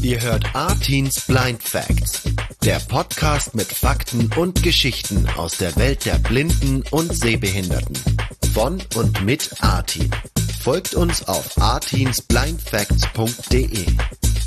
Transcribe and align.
Ihr 0.00 0.22
hört 0.22 0.54
Artins 0.54 1.26
Blind 1.26 1.62
Facts, 1.62 2.22
der 2.64 2.78
Podcast 2.88 3.54
mit 3.54 3.66
Fakten 3.66 4.30
und 4.36 4.62
Geschichten 4.62 5.28
aus 5.36 5.58
der 5.58 5.76
Welt 5.76 6.06
der 6.06 6.18
Blinden 6.18 6.82
und 6.90 7.14
Sehbehinderten. 7.14 7.98
Von 8.52 8.82
und 8.94 9.24
mit 9.24 9.50
Artin. 9.60 10.10
Folgt 10.60 10.94
uns 10.94 11.26
auf 11.26 11.60
artinsblindfacts.de. 11.60 13.86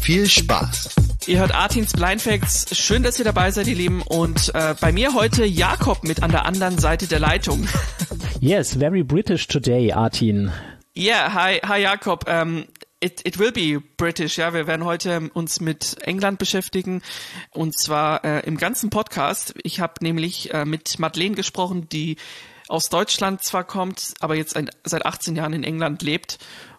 Viel 0.02 0.30
Spaß! 0.30 0.96
Ihr 1.28 1.40
hört 1.40 1.54
Artins 1.54 1.92
Blind 1.94 2.22
Facts. 2.22 2.66
Schön, 2.78 3.04
dass 3.04 3.20
ihr 3.20 3.26
dabei 3.26 3.52
seid, 3.52 3.68
ihr 3.68 3.76
Lieben. 3.76 4.02
Und 4.02 4.54
äh, 4.56 4.74
bei 4.80 4.92
mir 4.92 5.14
heute 5.14 5.46
Jakob 5.46 6.04
mit 6.04 6.24
an 6.24 6.32
der 6.32 6.46
anderen 6.46 6.80
Seite 6.80 7.08
der 7.08 7.20
Leitung. 7.20 7.68
Yes, 8.40 8.76
very 8.76 9.04
British 9.04 9.48
today, 9.48 9.92
Artin. 9.92 10.52
Yeah, 10.98 11.34
hi, 11.34 11.60
hi 11.66 11.82
Jakob. 11.82 12.28
Um, 12.28 12.66
it, 13.00 13.22
it 13.26 13.40
will 13.40 13.52
be 13.52 13.82
British, 13.98 14.38
ja. 14.38 14.54
Wir 14.54 14.68
werden 14.68 14.86
heute 14.86 15.30
uns 15.34 15.62
mit 15.62 15.98
England 16.02 16.40
beschäftigen 16.40 17.02
und 17.52 17.78
zwar 17.78 18.24
äh, 18.24 18.40
im 18.46 18.58
ganzen 18.58 18.90
Podcast. 18.90 19.54
Ich 19.64 19.80
habe 19.80 19.94
nämlich 20.02 20.54
äh, 20.54 20.66
mit 20.66 21.00
Madeleine 21.00 21.36
gesprochen, 21.36 21.88
die 21.90 22.18
aus 22.68 22.90
Deutschland 22.90 23.44
zwar 23.44 23.64
kommt, 23.64 24.14
aber 24.20 24.36
jetzt 24.36 24.56
ein, 24.56 24.70
seit 24.84 25.06
18 25.06 25.36
Jahren 25.36 25.54
in 25.54 25.64
England 25.64 26.02
lebt 26.02 26.38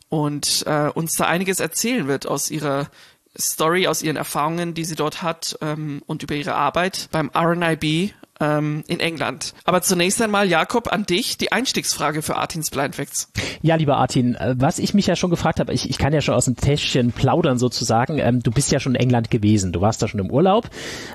und 0.09 0.65
äh, 0.67 0.89
uns 0.89 1.15
da 1.15 1.27
einiges 1.27 1.61
erzählen 1.61 2.07
wird 2.07 2.27
aus 2.27 2.51
ihrer 2.51 2.91
Story, 3.39 3.87
aus 3.87 4.03
ihren 4.03 4.17
Erfahrungen, 4.17 4.75
die 4.75 4.85
sie 4.85 4.97
dort 4.97 5.23
hat 5.23 5.57
ähm, 5.61 6.03
und 6.07 6.23
über 6.23 6.35
ihre 6.35 6.55
Arbeit 6.55 7.09
beim 7.13 7.31
RNIB 7.35 8.13
ähm, 8.41 8.83
in 8.89 9.01
England. 9.01 9.55
Aber 9.65 9.83
zunächst 9.83 10.21
einmal, 10.21 10.49
Jakob, 10.49 10.93
an 10.93 11.05
dich 11.05 11.39
die 11.39 11.53
Einstiegsfrage 11.53 12.23
für 12.23 12.37
Artins 12.37 12.71
Blind 12.71 12.97
Facts. 12.97 13.31
Ja, 13.63 13.77
lieber 13.77 13.99
Artin, 13.99 14.35
äh, 14.35 14.55
was 14.59 14.79
ich 14.79 14.95
mich 14.95 15.07
ja 15.07 15.17
schon 15.17 15.31
gefragt 15.31 15.61
habe, 15.61 15.73
ich, 15.73 15.89
ich 15.89 15.99
kann 15.99 16.13
ja 16.13 16.21
schon 16.21 16.35
aus 16.35 16.47
dem 16.47 16.57
Täschchen 16.57 17.13
plaudern 17.13 17.59
sozusagen, 17.59 18.19
ähm, 18.19 18.43
du 18.43 18.51
bist 18.51 18.73
ja 18.73 18.81
schon 18.81 18.95
in 18.95 19.01
England 19.01 19.31
gewesen, 19.31 19.73
du 19.73 19.81
warst 19.81 20.03
da 20.03 20.09
schon 20.09 20.21
im 20.21 20.31
Urlaub. 20.31 20.69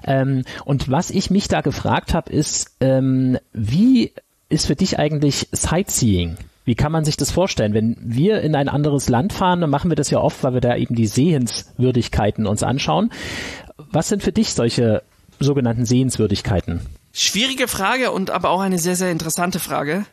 Ähm, 0.05 0.43
und 0.63 0.89
was 0.89 1.09
ich 1.09 1.29
mich 1.29 1.47
da 1.47 1.61
gefragt 1.61 2.13
habe, 2.13 2.31
ist, 2.31 2.75
ähm, 2.79 3.37
wie 3.53 4.13
ist 4.49 4.67
für 4.67 4.75
dich 4.75 4.99
eigentlich 4.99 5.49
Sightseeing? 5.51 6.37
Wie 6.65 6.75
kann 6.75 6.91
man 6.91 7.05
sich 7.05 7.15
das 7.15 7.31
vorstellen? 7.31 7.73
Wenn 7.73 7.95
wir 8.01 8.41
in 8.41 8.55
ein 8.55 8.69
anderes 8.69 9.07
Land 9.07 9.33
fahren, 9.33 9.61
dann 9.61 9.69
machen 9.69 9.91
wir 9.91 9.95
das 9.95 10.09
ja 10.09 10.19
oft, 10.19 10.43
weil 10.43 10.55
wir 10.55 10.61
da 10.61 10.75
eben 10.75 10.95
die 10.95 11.05
Sehenswürdigkeiten 11.05 12.47
uns 12.47 12.63
anschauen. 12.63 13.11
Was 13.77 14.09
sind 14.09 14.23
für 14.23 14.31
dich 14.31 14.53
solche 14.53 15.03
sogenannten 15.39 15.85
Sehenswürdigkeiten? 15.85 16.81
Schwierige 17.17 17.69
Frage 17.69 18.11
und 18.11 18.29
aber 18.29 18.49
auch 18.49 18.59
eine 18.59 18.77
sehr, 18.77 18.97
sehr 18.97 19.09
interessante 19.09 19.61
Frage. 19.61 20.05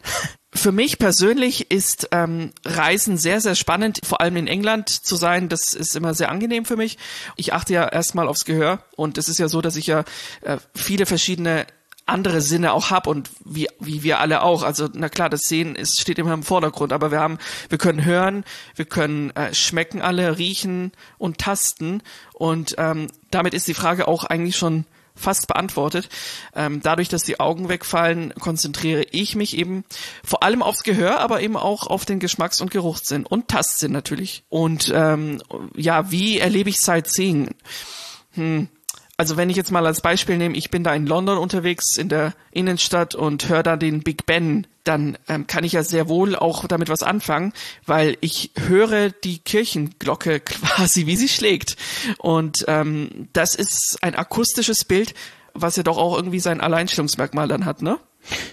Für 0.54 0.70
mich 0.70 1.00
persönlich 1.00 1.68
ist 1.72 2.10
ähm, 2.12 2.52
Reisen 2.64 3.18
sehr, 3.18 3.40
sehr 3.40 3.56
spannend, 3.56 3.98
vor 4.04 4.20
allem 4.20 4.36
in 4.36 4.46
England 4.46 4.88
zu 4.88 5.16
sein. 5.16 5.48
Das 5.48 5.74
ist 5.74 5.96
immer 5.96 6.14
sehr 6.14 6.30
angenehm 6.30 6.64
für 6.64 6.76
mich. 6.76 6.98
Ich 7.34 7.54
achte 7.54 7.72
ja 7.72 7.88
erstmal 7.88 8.28
aufs 8.28 8.44
Gehör 8.44 8.84
und 8.94 9.18
es 9.18 9.28
ist 9.28 9.38
ja 9.38 9.48
so, 9.48 9.60
dass 9.60 9.74
ich 9.74 9.88
ja 9.88 10.04
äh, 10.42 10.58
viele 10.76 11.04
verschiedene 11.04 11.66
andere 12.06 12.40
Sinne 12.40 12.72
auch 12.72 12.90
hab 12.92 13.08
und 13.08 13.30
wie, 13.44 13.66
wie 13.80 14.04
wir 14.04 14.20
alle 14.20 14.42
auch. 14.42 14.62
Also 14.62 14.88
na 14.92 15.08
klar, 15.08 15.28
das 15.28 15.48
Sehen 15.48 15.74
ist, 15.74 16.00
steht 16.00 16.20
immer 16.20 16.34
im 16.34 16.44
Vordergrund, 16.44 16.92
aber 16.92 17.10
wir 17.10 17.18
haben, 17.18 17.38
wir 17.68 17.78
können 17.78 18.04
hören, 18.04 18.44
wir 18.76 18.84
können 18.84 19.30
äh, 19.30 19.52
schmecken 19.54 20.02
alle, 20.02 20.38
riechen 20.38 20.92
und 21.18 21.38
tasten 21.38 22.00
und 22.32 22.76
ähm, 22.78 23.08
damit 23.32 23.54
ist 23.54 23.66
die 23.66 23.74
Frage 23.74 24.06
auch 24.06 24.22
eigentlich 24.22 24.56
schon 24.56 24.84
fast 25.14 25.46
beantwortet. 25.46 26.08
Ähm, 26.54 26.80
dadurch, 26.82 27.08
dass 27.08 27.22
die 27.22 27.40
Augen 27.40 27.68
wegfallen, 27.68 28.32
konzentriere 28.38 29.04
ich 29.10 29.34
mich 29.36 29.56
eben 29.56 29.84
vor 30.24 30.42
allem 30.42 30.62
aufs 30.62 30.82
Gehör, 30.82 31.20
aber 31.20 31.40
eben 31.40 31.56
auch 31.56 31.86
auf 31.86 32.04
den 32.04 32.18
Geschmacks- 32.18 32.60
und 32.60 32.70
Geruchssinn 32.70 33.26
und 33.26 33.48
Tastsinn 33.48 33.92
natürlich. 33.92 34.44
Und 34.48 34.92
ähm, 34.94 35.42
ja, 35.76 36.10
wie 36.10 36.38
erlebe 36.38 36.70
ich 36.70 36.80
Sightseeing? 36.80 37.54
Hm. 38.32 38.68
Also 39.16 39.36
wenn 39.36 39.50
ich 39.50 39.56
jetzt 39.56 39.70
mal 39.70 39.86
als 39.86 40.00
Beispiel 40.00 40.36
nehme, 40.36 40.56
ich 40.56 40.70
bin 40.70 40.84
da 40.84 40.94
in 40.94 41.06
London 41.06 41.38
unterwegs 41.38 41.96
in 41.96 42.08
der 42.08 42.34
Innenstadt 42.50 43.14
und 43.14 43.48
höre 43.48 43.62
da 43.62 43.76
den 43.76 44.02
Big 44.02 44.26
Ben, 44.26 44.66
dann 44.84 45.16
ähm, 45.28 45.46
kann 45.46 45.64
ich 45.64 45.72
ja 45.72 45.82
sehr 45.82 46.08
wohl 46.08 46.34
auch 46.34 46.66
damit 46.66 46.88
was 46.88 47.02
anfangen, 47.02 47.52
weil 47.86 48.16
ich 48.20 48.50
höre 48.66 49.10
die 49.10 49.38
Kirchenglocke 49.38 50.40
quasi, 50.44 51.06
wie 51.06 51.16
sie 51.16 51.28
schlägt. 51.28 51.76
Und 52.18 52.64
ähm, 52.68 53.28
das 53.32 53.54
ist 53.54 53.98
ein 54.00 54.14
akustisches 54.14 54.84
Bild, 54.84 55.14
was 55.54 55.76
ja 55.76 55.82
doch 55.82 55.98
auch 55.98 56.16
irgendwie 56.16 56.40
sein 56.40 56.60
Alleinstellungsmerkmal 56.60 57.48
dann 57.48 57.64
hat, 57.64 57.82
ne? 57.82 57.98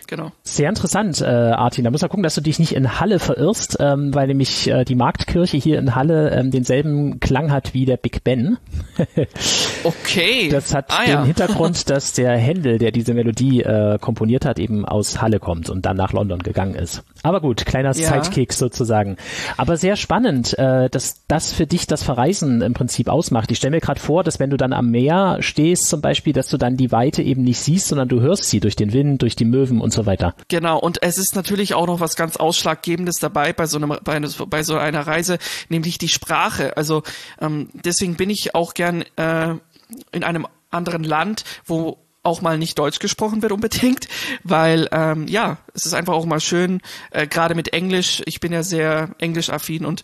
Genau. 0.08 0.32
Sehr 0.44 0.70
interessant, 0.70 1.22
äh, 1.22 1.26
Artin. 1.26 1.84
Da 1.84 1.92
muss 1.92 2.02
man 2.02 2.10
gucken, 2.10 2.24
dass 2.24 2.36
du 2.36 2.42
dich 2.42 2.58
nicht 2.58 2.74
in 2.74 3.00
Halle 3.00 3.20
verirrst, 3.20 3.78
ähm, 3.80 4.14
weil 4.14 4.28
nämlich 4.28 4.68
äh, 4.68 4.84
die 4.84 4.96
Marktkirche 4.96 5.58
hier 5.58 5.78
in 5.78 5.96
Halle 5.96 6.32
ähm, 6.32 6.50
denselben 6.50 7.20
Klang 7.20 7.52
hat 7.52 7.74
wie 7.74 7.86
der 7.86 7.98
Big 7.98 8.24
Ben. 8.24 8.58
okay. 9.84 10.50
Das 10.50 10.74
hat 10.74 10.88
ah, 10.90 11.04
den 11.06 11.12
ja. 11.12 11.24
Hintergrund, 11.26 11.90
dass 11.92 12.14
der 12.14 12.36
Händel, 12.38 12.80
der 12.80 12.92
diese 12.92 13.14
Melodie 13.14 13.62
äh, 13.62 14.00
komponiert 14.00 14.46
hat, 14.46 14.58
eben 14.58 14.86
aus 14.86 15.22
Halle 15.22 15.40
kommt 15.40 15.70
und 15.70 15.86
dann 15.86 15.98
nach 15.98 16.14
London 16.14 16.40
gegangen 16.40 16.76
ist. 16.76 17.04
Aber 17.22 17.42
gut, 17.42 17.66
kleiner 17.66 17.94
ja. 17.96 18.22
Sidekick 18.22 18.54
sozusagen. 18.54 19.18
Aber 19.58 19.78
sehr 19.78 19.96
spannend, 19.96 20.58
äh, 20.58 20.90
dass 20.90 21.26
das 21.28 21.54
für 21.54 21.68
dich 21.68 21.86
das 21.86 22.02
Verreisen 22.02 22.62
im 22.62 22.74
Prinzip 22.74 23.10
ausmacht. 23.10 23.52
Ich 23.52 23.58
stelle 23.58 23.76
mir 23.76 23.82
gerade 23.82 24.00
vor, 24.00 24.24
dass 24.24 24.40
wenn 24.40 24.50
du 24.50 24.58
dann 24.58 24.74
am 24.74 24.90
Meer 24.90 25.38
stehst 25.42 25.90
zum 25.90 26.02
Beispiel, 26.02 26.34
dass 26.34 26.48
du 26.48 26.58
dann 26.58 26.78
die 26.78 26.92
Weite 26.92 27.22
eben 27.22 27.44
nicht 27.44 27.60
siehst, 27.60 27.90
sondern 27.90 28.08
du 28.08 28.22
hörst 28.22 28.50
sie 28.50 28.60
durch 28.60 28.76
den 28.76 28.94
Wind, 28.94 29.22
durch 29.22 29.36
die 29.36 29.46
Möwen 29.60 29.82
und 29.82 29.94
so 29.94 30.06
weiter. 30.06 30.34
Genau, 30.48 30.80
und 30.80 31.02
es 31.02 31.18
ist 31.18 31.36
natürlich 31.36 31.74
auch 31.74 31.88
noch 31.88 32.00
was 32.00 32.16
ganz 32.16 32.38
Ausschlaggebendes 32.38 33.20
dabei 33.20 33.54
bei 33.54 33.66
so, 33.66 33.78
einem, 33.78 33.98
bei, 34.04 34.20
bei 34.20 34.64
so 34.64 34.78
einer 34.78 35.06
Reise, 35.06 35.38
nämlich 35.70 35.98
die 35.98 36.08
Sprache. 36.08 36.78
Also 36.78 37.04
ähm, 37.42 37.70
deswegen 37.74 38.16
bin 38.16 38.30
ich 38.30 38.56
auch 38.56 38.74
gern 38.74 39.04
äh, 39.18 39.56
in 40.12 40.24
einem 40.24 40.48
anderen 40.72 41.04
Land, 41.04 41.44
wo 41.66 41.98
auch 42.22 42.42
mal 42.42 42.58
nicht 42.58 42.78
Deutsch 42.78 43.00
gesprochen 43.00 43.42
wird 43.42 43.52
unbedingt, 43.52 44.08
weil 44.44 44.88
ähm, 44.92 45.28
ja, 45.28 45.58
es 45.74 45.86
ist 45.86 45.94
einfach 45.94 46.14
auch 46.14 46.26
mal 46.26 46.40
schön, 46.40 46.82
äh, 47.12 47.28
gerade 47.28 47.56
mit 47.56 47.74
Englisch. 47.74 48.22
Ich 48.26 48.40
bin 48.40 48.52
ja 48.52 48.64
sehr 48.64 49.10
englisch-affin 49.20 49.86
und 49.86 50.04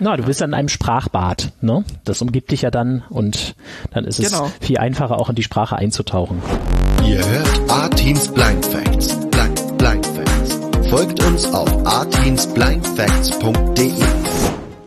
na, 0.00 0.16
du 0.16 0.24
bist 0.24 0.42
an 0.42 0.54
einem 0.54 0.68
Sprachbad, 0.68 1.52
ne? 1.60 1.84
Das 2.02 2.20
umgibt 2.20 2.50
dich 2.50 2.62
ja 2.62 2.72
dann 2.72 3.04
und 3.10 3.54
dann 3.92 4.04
ist 4.04 4.18
es 4.18 4.32
genau. 4.32 4.50
viel 4.60 4.78
einfacher, 4.78 5.20
auch 5.20 5.28
in 5.28 5.36
die 5.36 5.44
Sprache 5.44 5.76
einzutauchen. 5.76 6.42
Ihr 7.06 7.18
hört 7.18 7.70
Artins 7.70 8.32
Blind 8.32 8.64
Facts. 8.66 9.16
Blind, 9.30 9.78
Blind 9.78 10.06
Facts. 10.06 10.58
Folgt 10.88 11.22
uns 11.24 11.46
auf 11.46 11.68
artinsblindfacts.de. 11.86 13.92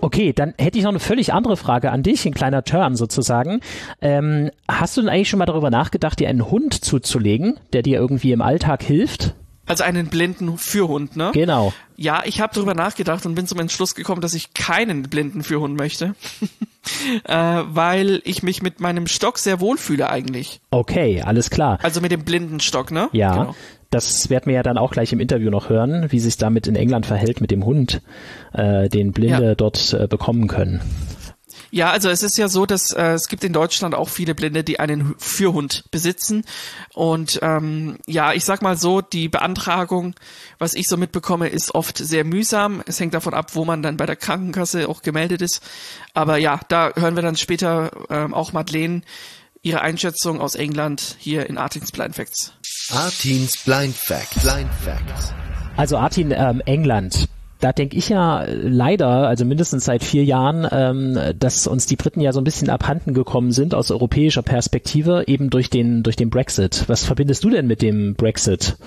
Okay, 0.01 0.33
dann 0.33 0.53
hätte 0.57 0.77
ich 0.77 0.83
noch 0.83 0.91
eine 0.91 0.99
völlig 0.99 1.33
andere 1.33 1.57
Frage 1.57 1.91
an 1.91 2.03
dich, 2.03 2.25
ein 2.25 2.33
kleiner 2.33 2.63
Turn 2.63 2.95
sozusagen. 2.95 3.61
Ähm, 4.01 4.51
hast 4.67 4.97
du 4.97 5.01
denn 5.01 5.09
eigentlich 5.09 5.29
schon 5.29 5.39
mal 5.39 5.45
darüber 5.45 5.69
nachgedacht, 5.69 6.19
dir 6.19 6.29
einen 6.29 6.49
Hund 6.49 6.73
zuzulegen, 6.73 7.59
der 7.73 7.83
dir 7.83 7.99
irgendwie 7.99 8.31
im 8.31 8.41
Alltag 8.41 8.81
hilft? 8.83 9.35
Also 9.67 9.83
einen 9.83 10.07
blinden 10.07 10.57
Führhund, 10.57 11.17
ne? 11.17 11.31
Genau. 11.33 11.73
Ja, 11.97 12.23
ich 12.25 12.39
habe 12.39 12.53
darüber 12.55 12.73
nachgedacht 12.73 13.25
und 13.25 13.35
bin 13.35 13.47
zum 13.47 13.59
Entschluss 13.59 13.95
gekommen, 13.95 14.21
dass 14.21 14.33
ich 14.33 14.53
keinen 14.53 15.03
blinden 15.03 15.43
Führhund 15.43 15.75
möchte, 15.75 16.15
äh, 17.23 17.33
weil 17.33 18.21
ich 18.23 18.43
mich 18.43 18.61
mit 18.61 18.79
meinem 18.79 19.07
Stock 19.07 19.37
sehr 19.37 19.59
wohlfühle 19.59 20.09
eigentlich. 20.09 20.61
Okay, 20.71 21.21
alles 21.21 21.49
klar. 21.49 21.79
Also 21.81 22.01
mit 22.01 22.11
dem 22.11 22.23
blinden 22.23 22.59
Stock, 22.59 22.91
ne? 22.91 23.09
Ja. 23.11 23.35
Genau. 23.35 23.55
Das 23.89 24.29
werden 24.29 24.47
wir 24.47 24.55
ja 24.55 24.63
dann 24.63 24.77
auch 24.77 24.91
gleich 24.91 25.13
im 25.13 25.21
Interview 25.21 25.49
noch 25.49 25.69
hören, 25.69 26.11
wie 26.11 26.19
sich 26.19 26.35
damit 26.35 26.67
in 26.67 26.75
England 26.75 27.05
verhält 27.05 27.39
mit 27.39 27.51
dem 27.51 27.65
Hund, 27.65 28.01
äh, 28.51 28.89
den 28.89 29.13
Blinde 29.13 29.45
ja. 29.45 29.55
dort 29.55 29.93
äh, 29.93 30.07
bekommen 30.07 30.47
können. 30.47 30.81
Ja, 31.71 31.91
also 31.91 32.09
es 32.09 32.23
ist 32.23 32.37
ja 32.37 32.47
so, 32.47 32.65
dass 32.65 32.91
äh, 32.91 33.13
es 33.13 33.27
gibt 33.27 33.43
in 33.43 33.53
Deutschland 33.53 33.93
auch 33.95 34.09
viele 34.09 34.35
Blinde, 34.35 34.63
die 34.63 34.79
einen 34.79 35.15
Führhund 35.17 35.85
besitzen. 35.91 36.45
Und 36.93 37.39
ähm, 37.41 37.97
ja, 38.07 38.33
ich 38.33 38.45
sag 38.45 38.61
mal 38.61 38.77
so, 38.77 39.01
die 39.01 39.27
Beantragung, 39.27 40.15
was 40.59 40.73
ich 40.73 40.87
so 40.87 40.97
mitbekomme, 40.97 41.49
ist 41.49 41.75
oft 41.75 41.97
sehr 41.97 42.23
mühsam. 42.23 42.81
Es 42.85 42.99
hängt 42.99 43.13
davon 43.13 43.33
ab, 43.33 43.55
wo 43.55 43.65
man 43.65 43.81
dann 43.83 43.97
bei 43.97 44.05
der 44.05 44.15
Krankenkasse 44.15 44.87
auch 44.87 45.01
gemeldet 45.01 45.41
ist. 45.41 45.61
Aber 46.13 46.37
ja, 46.37 46.59
da 46.69 46.91
hören 46.95 47.15
wir 47.15 47.23
dann 47.23 47.37
später 47.37 47.91
ähm, 48.09 48.33
auch 48.33 48.53
Madeleine 48.53 49.01
ihre 49.61 49.81
Einschätzung 49.81 50.39
aus 50.39 50.55
England 50.55 51.17
hier 51.19 51.49
in 51.49 51.57
Artins 51.57 51.91
Blind 51.91 52.15
Facts. 52.15 52.53
Artins 52.89 53.57
Blind 53.57 53.95
Facts. 53.95 54.41
Blind 54.41 54.69
Facts. 54.83 55.33
Also 55.75 55.97
Artin, 55.97 56.31
ähm, 56.31 56.61
England. 56.65 57.27
Da 57.59 57.73
denke 57.73 57.97
ich 57.97 58.09
ja 58.09 58.45
leider, 58.47 59.27
also 59.27 59.45
mindestens 59.45 59.85
seit 59.85 60.03
vier 60.03 60.23
Jahren, 60.23 60.67
ähm, 60.71 61.19
dass 61.39 61.65
uns 61.67 61.85
die 61.87 61.95
Briten 61.95 62.21
ja 62.21 62.31
so 62.31 62.39
ein 62.39 62.43
bisschen 62.43 62.69
abhanden 62.69 63.13
gekommen 63.13 63.51
sind 63.51 63.73
aus 63.73 63.91
europäischer 63.91 64.43
Perspektive, 64.43 65.23
eben 65.27 65.49
durch 65.49 65.69
den, 65.69 66.03
durch 66.03 66.15
den 66.15 66.29
Brexit. 66.29 66.83
Was 66.87 67.03
verbindest 67.03 67.43
du 67.43 67.49
denn 67.49 67.67
mit 67.67 67.81
dem 67.81 68.15
Brexit? 68.15 68.77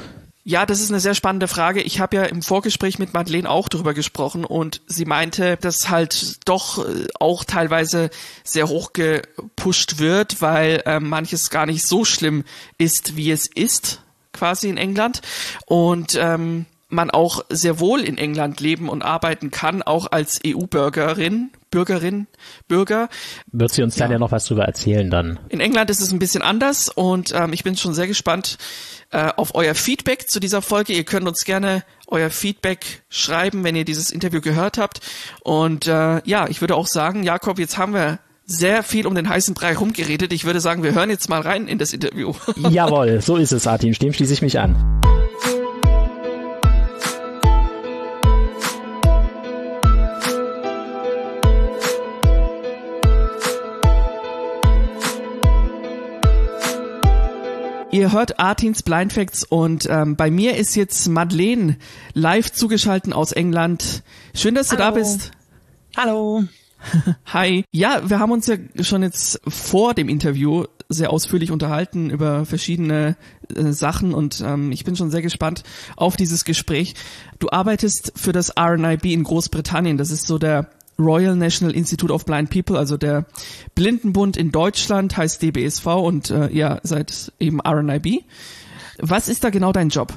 Ja, 0.43 0.64
das 0.64 0.81
ist 0.81 0.90
eine 0.90 1.00
sehr 1.00 1.14
spannende 1.14 1.49
Frage. 1.49 1.82
Ich 1.82 2.00
habe 2.00 2.17
ja 2.17 2.22
im 2.25 2.43
Vorgespräch 2.43 2.99
mit 2.99 3.12
Madeleine 3.12 3.50
auch 3.50 3.69
darüber 3.69 3.93
gesprochen 3.93 4.44
und 4.44 4.81
sie 4.87 5.05
meinte, 5.05 5.58
dass 5.58 5.90
halt 5.90 6.38
doch 6.49 6.78
äh, 6.78 7.08
auch 7.19 7.44
teilweise 7.44 8.11
sehr 8.43 8.69
hoch 8.69 8.93
gepusht 8.94 9.99
wird, 9.99 10.40
weil 10.40 10.82
äh, 10.87 10.99
manches 10.99 11.50
gar 11.50 11.66
nicht 11.66 11.87
so 11.87 12.05
schlimm 12.06 12.44
ist, 12.78 13.16
wie 13.16 13.31
es 13.31 13.46
ist, 13.46 14.00
quasi 14.32 14.70
in 14.70 14.78
England. 14.78 15.20
Und 15.66 16.19
ähm, 16.19 16.64
man 16.90 17.10
auch 17.10 17.44
sehr 17.48 17.81
wohl 17.81 18.00
in 18.00 18.19
England 18.19 18.60
leben 18.60 18.88
und 18.88 19.02
arbeiten 19.02 19.50
kann, 19.50 19.82
auch 19.82 20.10
als 20.10 20.40
EU-Bürgerin, 20.46 21.50
Bürgerin, 21.70 22.26
Bürger. 22.69 23.08
Wird 23.52 23.72
sie 23.72 23.82
uns 23.82 23.96
dann 23.96 24.10
ja. 24.10 24.14
ja 24.14 24.19
noch 24.19 24.32
was 24.32 24.46
drüber 24.46 24.64
erzählen 24.64 25.10
dann? 25.10 25.38
In 25.48 25.60
England 25.60 25.90
ist 25.90 26.00
es 26.00 26.12
ein 26.12 26.19
bisschen 26.19 26.42
anders 26.42 26.88
und 26.88 27.32
ähm, 27.34 27.52
ich 27.52 27.64
bin 27.64 27.76
schon 27.76 27.94
sehr 27.94 28.06
gespannt 28.06 28.58
äh, 29.10 29.31
auf 29.37 29.54
euer 29.54 29.75
Feedback 29.75 30.28
zu 30.28 30.40
dieser 30.40 30.62
Folge. 30.62 30.92
Ihr 30.92 31.04
könnt 31.04 31.26
uns 31.26 31.44
gerne 31.44 31.84
euer 32.06 32.31
Feedback 32.31 33.02
schreiben, 33.08 33.64
wenn 33.64 33.76
ihr 33.76 33.84
dieses 33.84 34.10
Interview 34.10 34.40
gehört 34.40 34.78
habt. 34.78 35.00
Und 35.42 35.87
äh, 35.87 36.20
ja, 36.25 36.48
ich 36.48 36.60
würde 36.60 36.75
auch 36.75 36.87
sagen, 36.87 37.22
Jakob, 37.22 37.58
jetzt 37.58 37.78
haben 37.78 37.94
wir 37.94 38.19
sehr 38.46 38.82
viel 38.82 39.06
um 39.06 39.14
den 39.14 39.28
heißen 39.28 39.54
Brei 39.54 39.76
rumgeredet. 39.76 40.32
Ich 40.32 40.44
würde 40.44 40.60
sagen, 40.60 40.82
wir 40.82 40.92
hören 40.92 41.10
jetzt 41.10 41.28
mal 41.28 41.40
rein 41.40 41.69
in 41.69 41.78
das 41.78 41.92
Interview. 41.92 42.34
Jawohl, 42.70 43.20
so 43.20 43.37
ist 43.37 43.52
es, 43.52 43.66
Artin. 43.66 43.92
Dem 43.92 44.12
schließe 44.12 44.32
ich 44.32 44.42
mich 44.42 44.58
an. 44.58 45.00
Ihr 58.11 58.17
hört 58.17 58.41
Artins 58.41 58.83
Blind 58.83 59.12
Facts 59.12 59.45
und 59.45 59.87
ähm, 59.89 60.17
bei 60.17 60.33
mir 60.33 60.57
ist 60.57 60.75
jetzt 60.75 61.07
Madeleine 61.07 61.77
live 62.12 62.51
zugeschaltet 62.51 63.12
aus 63.12 63.31
England. 63.31 64.03
Schön, 64.35 64.57
dass 64.57 64.67
du 64.67 64.79
Hallo. 64.79 64.85
da 64.85 64.91
bist. 64.91 65.31
Hallo. 65.97 66.43
Hi. 67.27 67.65
Ja, 67.71 68.11
wir 68.11 68.19
haben 68.19 68.33
uns 68.33 68.49
ja 68.49 68.57
schon 68.81 69.05
jetzt 69.05 69.41
vor 69.47 69.95
dem 69.95 70.09
Interview 70.09 70.65
sehr 70.89 71.12
ausführlich 71.12 71.53
unterhalten 71.53 72.11
über 72.11 72.47
verschiedene 72.47 73.17
äh, 73.55 73.71
Sachen 73.71 74.12
und 74.12 74.43
ähm, 74.45 74.73
ich 74.73 74.85
bin 74.85 74.97
schon 74.97 75.12
sehr 75.12 75.23
gespannt 75.23 75.62
auf 75.95 76.17
dieses 76.17 76.45
Gespräch. 76.45 76.95
Du 77.39 77.51
arbeitest 77.51 78.12
für 78.17 78.33
das 78.33 78.55
RNIB 78.59 79.05
in 79.05 79.23
Großbritannien. 79.23 79.99
Das 79.99 80.11
ist 80.11 80.27
so 80.27 80.37
der 80.37 80.69
Royal 81.00 81.35
National 81.35 81.75
Institute 81.75 82.12
of 82.12 82.25
Blind 82.25 82.50
People, 82.50 82.79
also 82.79 82.97
der 82.97 83.26
Blindenbund 83.75 84.37
in 84.37 84.52
Deutschland 84.52 85.17
heißt 85.17 85.43
DBSV 85.43 85.87
und 85.87 86.31
äh, 86.31 86.49
ihr 86.49 86.81
seid 86.82 87.32
eben 87.41 87.61
RNIB. 87.61 88.25
Was 88.99 89.29
ist 89.29 89.44
da 89.44 89.50
genau 89.50 89.73
dein 89.73 89.88
Job? 89.88 90.12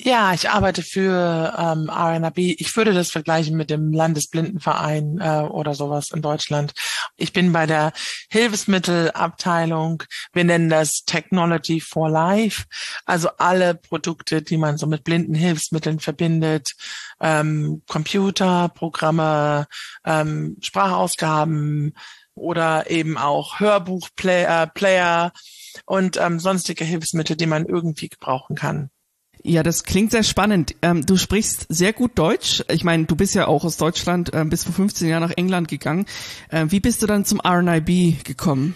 Ja, 0.00 0.32
ich 0.32 0.48
arbeite 0.48 0.82
für 0.82 1.54
ähm, 1.58 1.90
RNAB. 1.90 2.38
Ich 2.38 2.76
würde 2.76 2.92
das 2.94 3.10
vergleichen 3.10 3.56
mit 3.56 3.68
dem 3.68 3.92
Landesblindenverein 3.92 5.18
äh, 5.20 5.40
oder 5.40 5.74
sowas 5.74 6.12
in 6.12 6.22
Deutschland. 6.22 6.72
Ich 7.16 7.32
bin 7.32 7.52
bei 7.52 7.66
der 7.66 7.92
Hilfsmittelabteilung. 8.30 10.04
Wir 10.32 10.44
nennen 10.44 10.68
das 10.68 11.02
Technology 11.04 11.80
for 11.80 12.08
Life. 12.08 12.66
Also 13.06 13.30
alle 13.38 13.74
Produkte, 13.74 14.40
die 14.40 14.56
man 14.56 14.78
so 14.78 14.86
mit 14.86 15.02
blinden 15.02 15.34
Hilfsmitteln 15.34 15.98
verbindet. 15.98 16.76
Ähm, 17.20 17.82
Computer, 17.88 18.68
Programme, 18.68 19.66
ähm, 20.04 20.58
Sprachausgaben 20.60 21.92
oder 22.34 22.88
eben 22.88 23.18
auch 23.18 23.58
Hörbuchplayer 23.58 24.68
Player 24.68 25.32
und 25.86 26.16
ähm, 26.18 26.38
sonstige 26.38 26.84
Hilfsmittel, 26.84 27.34
die 27.34 27.46
man 27.46 27.66
irgendwie 27.66 28.08
gebrauchen 28.08 28.54
kann. 28.54 28.90
Ja, 29.42 29.62
das 29.62 29.84
klingt 29.84 30.10
sehr 30.10 30.24
spannend. 30.24 30.74
Ähm, 30.82 31.06
du 31.06 31.16
sprichst 31.16 31.66
sehr 31.68 31.92
gut 31.92 32.12
Deutsch. 32.16 32.64
Ich 32.70 32.84
meine, 32.84 33.04
du 33.04 33.16
bist 33.16 33.34
ja 33.34 33.46
auch 33.46 33.64
aus 33.64 33.76
Deutschland, 33.76 34.32
äh, 34.34 34.44
bis 34.44 34.64
vor 34.64 34.74
15 34.74 35.08
Jahren 35.08 35.22
nach 35.22 35.36
England 35.36 35.68
gegangen. 35.68 36.06
Äh, 36.50 36.66
wie 36.68 36.80
bist 36.80 37.02
du 37.02 37.06
dann 37.06 37.24
zum 37.24 37.40
RNIB 37.40 38.24
gekommen? 38.24 38.74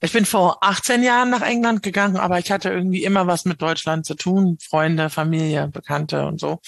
Ich 0.00 0.12
bin 0.12 0.24
vor 0.24 0.58
18 0.62 1.02
Jahren 1.02 1.30
nach 1.30 1.42
England 1.42 1.82
gegangen, 1.82 2.18
aber 2.18 2.38
ich 2.38 2.52
hatte 2.52 2.70
irgendwie 2.70 3.02
immer 3.02 3.26
was 3.26 3.44
mit 3.44 3.60
Deutschland 3.60 4.06
zu 4.06 4.14
tun. 4.14 4.56
Freunde, 4.60 5.10
Familie, 5.10 5.66
Bekannte 5.66 6.24
und 6.24 6.38
so. 6.38 6.60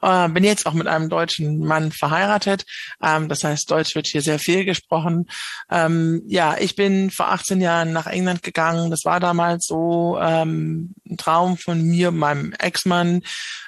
Äh, 0.00 0.30
bin 0.30 0.42
jetzt 0.42 0.64
auch 0.64 0.72
mit 0.72 0.86
einem 0.86 1.10
deutschen 1.10 1.58
Mann 1.58 1.92
verheiratet. 1.92 2.64
Ähm, 3.02 3.28
das 3.28 3.44
heißt, 3.44 3.70
Deutsch 3.70 3.94
wird 3.94 4.06
hier 4.06 4.22
sehr 4.22 4.38
viel 4.38 4.64
gesprochen. 4.64 5.28
Ähm, 5.70 6.22
ja, 6.26 6.56
ich 6.58 6.74
bin 6.74 7.10
vor 7.10 7.30
18 7.30 7.60
Jahren 7.60 7.92
nach 7.92 8.06
England 8.06 8.42
gegangen. 8.42 8.90
Das 8.90 9.04
war 9.04 9.20
damals 9.20 9.66
so 9.66 10.18
ähm, 10.18 10.94
ein 11.10 11.18
Traum 11.18 11.58
von 11.58 11.82
mir, 11.82 12.10
meinem 12.10 12.54
Ex-Mann, 12.54 13.20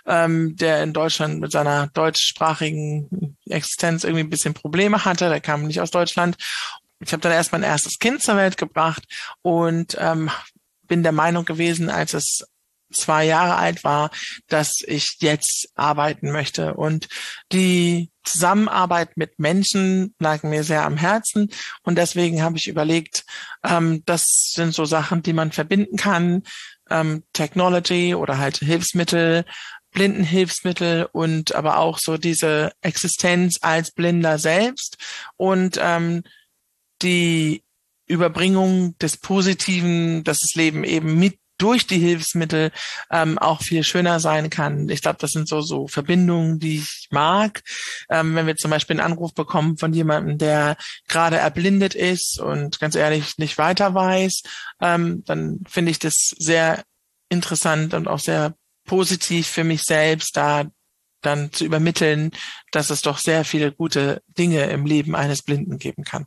ähm, 0.07 0.57
der 0.57 0.83
in 0.83 0.95
Deutschland 0.95 1.41
mit 1.41 1.53
seiner 1.53 1.89
deutschsprachigen 1.89 3.37
Existenz 3.50 4.05
irgendwie 4.05 4.25
ein 4.25 4.31
bisschen 4.31 4.55
Probleme 4.55 5.05
hatte. 5.05 5.29
Der 5.29 5.43
kam 5.43 5.65
nicht 5.65 5.83
aus 5.83 5.91
Deutschland 5.91 6.39
ich 7.05 7.12
habe 7.12 7.21
dann 7.21 7.33
erst 7.33 7.53
mein 7.53 7.62
erstes 7.62 7.99
Kind 7.99 8.23
zur 8.23 8.37
Welt 8.37 8.56
gebracht 8.56 9.05
und 9.43 9.97
ähm, 9.99 10.31
bin 10.87 11.03
der 11.03 11.12
Meinung 11.12 11.45
gewesen, 11.45 11.91
als 11.91 12.15
es 12.15 12.45
zwei 12.93 13.25
Jahre 13.25 13.56
alt 13.56 13.85
war, 13.85 14.11
dass 14.49 14.81
ich 14.87 15.17
jetzt 15.21 15.69
arbeiten 15.75 16.31
möchte. 16.31 16.75
Und 16.75 17.09
die 17.53 18.11
Zusammenarbeit 18.23 19.17
mit 19.17 19.39
Menschen 19.39 20.15
lag 20.19 20.43
mir 20.45 20.65
sehr 20.65 20.85
am 20.85 20.97
Herzen. 20.97 21.51
Und 21.83 21.99
deswegen 21.99 22.43
habe 22.43 22.56
ich 22.56 22.69
überlegt, 22.69 23.25
ähm, 23.65 24.03
das 24.07 24.53
sind 24.55 24.75
so 24.75 24.85
Sachen, 24.85 25.23
die 25.23 25.33
man 25.33 25.53
verbinden 25.53 25.97
kann. 25.97 26.43
Ähm, 26.91 27.25
Technology 27.33 28.15
oder 28.15 28.39
halt 28.39 28.59
Hilfsmittel, 28.59 29.45
Blindenhilfsmittel 29.91 31.09
und 31.12 31.55
aber 31.55 31.79
auch 31.79 31.99
so 31.99 32.17
diese 32.19 32.73
Existenz 32.81 33.59
als 33.62 33.91
Blinder 33.91 34.39
selbst. 34.39 34.97
Und 35.37 35.79
ähm, 35.81 36.23
die 37.02 37.62
Überbringung 38.06 38.96
des 38.99 39.17
Positiven, 39.17 40.25
dass 40.25 40.41
das 40.41 40.55
Leben 40.55 40.85
eben 40.85 41.19
mit 41.19 41.38
durch 41.58 41.87
die 41.87 41.99
Hilfsmittel 41.99 42.73
ähm, 43.11 43.38
auch 43.38 43.62
viel 43.62 43.85
schöner 43.85 44.20
sein 44.20 44.50
kann. 44.50 44.88
Ich 44.88 45.02
glaube, 45.02 45.19
das 45.20 45.31
sind 45.31 45.49
so 45.49 45.61
so 45.61 45.87
Verbindungen, 45.87 46.58
die 46.58 46.79
ich 46.79 47.08
mag. 47.11 47.62
Ähm, 48.11 48.35
wenn 48.35 48.46
wir 48.46 48.56
zum 48.56 48.70
Beispiel 48.70 48.99
einen 49.00 49.12
Anruf 49.12 49.35
bekommen 49.35 49.79
von 49.79 49.93
jemandem, 49.93 50.38
der 50.38 50.76
gerade 51.08 51.37
erblindet 51.37 51.94
ist 51.94 52.41
und 52.41 52.81
ganz 52.81 52.97
ehrlich 52.97 53.38
nicht 53.38 53.56
weiter 53.56 53.94
weiß, 53.94 54.43
ähm, 54.81 55.23
dann 55.26 55.61
finde 55.69 55.93
ich 55.93 55.99
das 55.99 56.35
sehr 56.38 56.82
interessant 57.29 57.94
und 57.94 58.08
auch 58.08 58.19
sehr 58.19 58.55
positiv 58.85 59.47
für 59.47 59.64
mich 59.64 59.82
selbst, 59.82 60.37
da 60.37 60.64
dann 61.23 61.52
zu 61.52 61.64
übermitteln, 61.64 62.32
dass 62.70 62.90
es 62.90 63.00
doch 63.00 63.19
sehr 63.19 63.44
viele 63.44 63.73
gute 63.73 64.23
Dinge 64.37 64.64
im 64.64 64.85
Leben 64.85 65.14
eines 65.14 65.43
Blinden 65.43 65.79
geben 65.79 66.05
kann. 66.05 66.26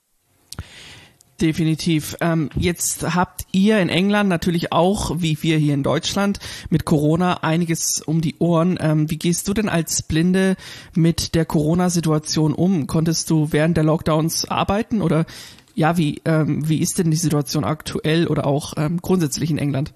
Definitiv. 1.39 2.17
Ähm, 2.19 2.49
jetzt 2.55 3.13
habt 3.13 3.45
ihr 3.51 3.79
in 3.79 3.89
England 3.89 4.27
natürlich 4.27 4.71
auch, 4.71 5.21
wie 5.21 5.37
wir 5.43 5.59
hier 5.59 5.75
in 5.75 5.83
Deutschland, 5.83 6.39
mit 6.71 6.83
Corona 6.83 7.43
einiges 7.43 8.01
um 8.01 8.21
die 8.21 8.37
Ohren. 8.39 8.79
Ähm, 8.81 9.11
wie 9.11 9.17
gehst 9.17 9.47
du 9.47 9.53
denn 9.53 9.69
als 9.69 10.01
Blinde 10.01 10.55
mit 10.95 11.35
der 11.35 11.45
Corona-Situation 11.45 12.53
um? 12.53 12.87
Konntest 12.87 13.29
du 13.29 13.51
während 13.51 13.77
der 13.77 13.83
Lockdowns 13.83 14.45
arbeiten 14.45 15.01
oder 15.01 15.27
ja, 15.75 15.95
wie, 15.95 16.23
ähm, 16.25 16.67
wie 16.67 16.79
ist 16.79 16.97
denn 16.97 17.11
die 17.11 17.17
Situation 17.17 17.63
aktuell 17.63 18.25
oder 18.25 18.47
auch 18.47 18.73
ähm, 18.77 18.99
grundsätzlich 18.99 19.51
in 19.51 19.59
England? 19.59 19.94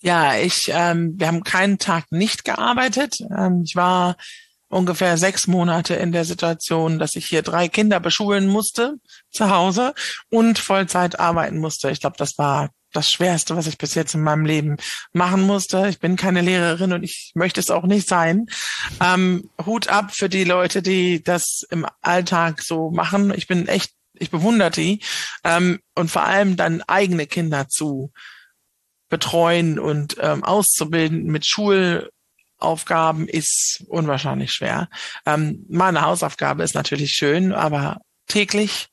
Ja, 0.00 0.34
ich, 0.38 0.70
ähm, 0.72 1.14
wir 1.18 1.26
haben 1.26 1.44
keinen 1.44 1.76
Tag 1.76 2.10
nicht 2.10 2.46
gearbeitet. 2.46 3.18
Ähm, 3.36 3.62
ich 3.66 3.76
war 3.76 4.16
ungefähr 4.68 5.16
sechs 5.16 5.46
Monate 5.46 5.94
in 5.94 6.12
der 6.12 6.24
Situation, 6.24 6.98
dass 6.98 7.16
ich 7.16 7.26
hier 7.26 7.42
drei 7.42 7.68
Kinder 7.68 8.00
beschulen 8.00 8.46
musste 8.46 8.94
zu 9.30 9.50
Hause 9.50 9.94
und 10.30 10.58
Vollzeit 10.58 11.20
arbeiten 11.20 11.58
musste. 11.58 11.90
Ich 11.90 12.00
glaube, 12.00 12.16
das 12.18 12.38
war 12.38 12.70
das 12.92 13.10
Schwerste, 13.10 13.56
was 13.56 13.66
ich 13.66 13.78
bis 13.78 13.94
jetzt 13.94 14.14
in 14.14 14.22
meinem 14.22 14.46
Leben 14.46 14.76
machen 15.12 15.42
musste. 15.42 15.88
Ich 15.88 15.98
bin 16.00 16.16
keine 16.16 16.40
Lehrerin 16.40 16.92
und 16.92 17.02
ich 17.02 17.32
möchte 17.34 17.60
es 17.60 17.70
auch 17.70 17.84
nicht 17.84 18.08
sein. 18.08 18.46
Ähm, 19.00 19.50
Hut 19.64 19.88
ab 19.88 20.14
für 20.14 20.28
die 20.28 20.44
Leute, 20.44 20.82
die 20.82 21.22
das 21.22 21.62
im 21.70 21.86
Alltag 22.00 22.62
so 22.62 22.90
machen. 22.90 23.32
Ich 23.36 23.46
bin 23.46 23.68
echt, 23.68 23.92
ich 24.14 24.30
bewundere 24.30 24.70
die. 24.70 25.02
Ähm, 25.44 25.80
und 25.94 26.10
vor 26.10 26.24
allem 26.24 26.56
dann 26.56 26.82
eigene 26.82 27.26
Kinder 27.26 27.68
zu 27.68 28.12
betreuen 29.08 29.78
und 29.78 30.16
ähm, 30.20 30.42
auszubilden 30.42 31.26
mit 31.26 31.46
Schul 31.46 32.10
Aufgaben 32.58 33.28
ist 33.28 33.84
unwahrscheinlich 33.88 34.52
schwer. 34.52 34.88
Ähm, 35.26 35.64
meine 35.68 36.02
Hausaufgabe 36.02 36.62
ist 36.62 36.74
natürlich 36.74 37.12
schön, 37.12 37.52
aber 37.52 38.00
täglich 38.26 38.88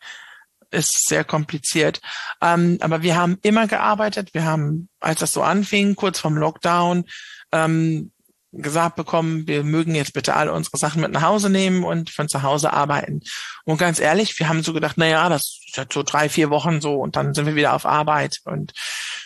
ist 0.71 1.07
sehr 1.07 1.23
kompliziert. 1.23 2.01
Ähm, 2.41 2.77
aber 2.81 3.03
wir 3.03 3.15
haben 3.15 3.37
immer 3.41 3.67
gearbeitet. 3.67 4.33
Wir 4.33 4.43
haben, 4.43 4.89
als 4.99 5.19
das 5.19 5.31
so 5.31 5.43
anfing, 5.43 5.95
kurz 5.95 6.19
vorm 6.19 6.35
Lockdown, 6.35 7.05
ähm, 7.51 8.11
gesagt 8.53 8.95
bekommen, 8.95 9.47
wir 9.47 9.63
mögen 9.63 9.95
jetzt 9.95 10.13
bitte 10.13 10.35
alle 10.35 10.53
unsere 10.53 10.77
Sachen 10.77 11.01
mit 11.01 11.11
nach 11.11 11.23
Hause 11.23 11.49
nehmen 11.49 11.83
und 11.83 12.09
von 12.09 12.29
zu 12.29 12.43
Hause 12.43 12.71
arbeiten. 12.71 13.21
Und 13.65 13.77
ganz 13.77 13.99
ehrlich, 13.99 14.37
wir 14.39 14.47
haben 14.47 14.63
so 14.63 14.73
gedacht, 14.73 14.95
na 14.97 15.07
ja, 15.07 15.29
das 15.29 15.59
ist 15.67 15.77
ja 15.77 15.85
so 15.91 16.03
drei, 16.03 16.29
vier 16.29 16.49
Wochen 16.49 16.81
so 16.81 16.95
und 16.95 17.15
dann 17.15 17.33
sind 17.33 17.45
wir 17.45 17.55
wieder 17.55 17.73
auf 17.73 17.85
Arbeit. 17.85 18.39
Und 18.45 18.73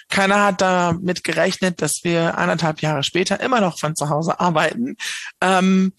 keiner 0.10 0.44
hat 0.44 0.62
damit 0.62 1.24
gerechnet, 1.24 1.82
dass 1.82 2.04
wir 2.04 2.38
anderthalb 2.38 2.82
Jahre 2.82 3.04
später 3.04 3.40
immer 3.40 3.60
noch 3.60 3.80
von 3.80 3.96
zu 3.96 4.10
Hause 4.10 4.40
arbeiten. 4.40 4.96
Ähm, 5.42 5.94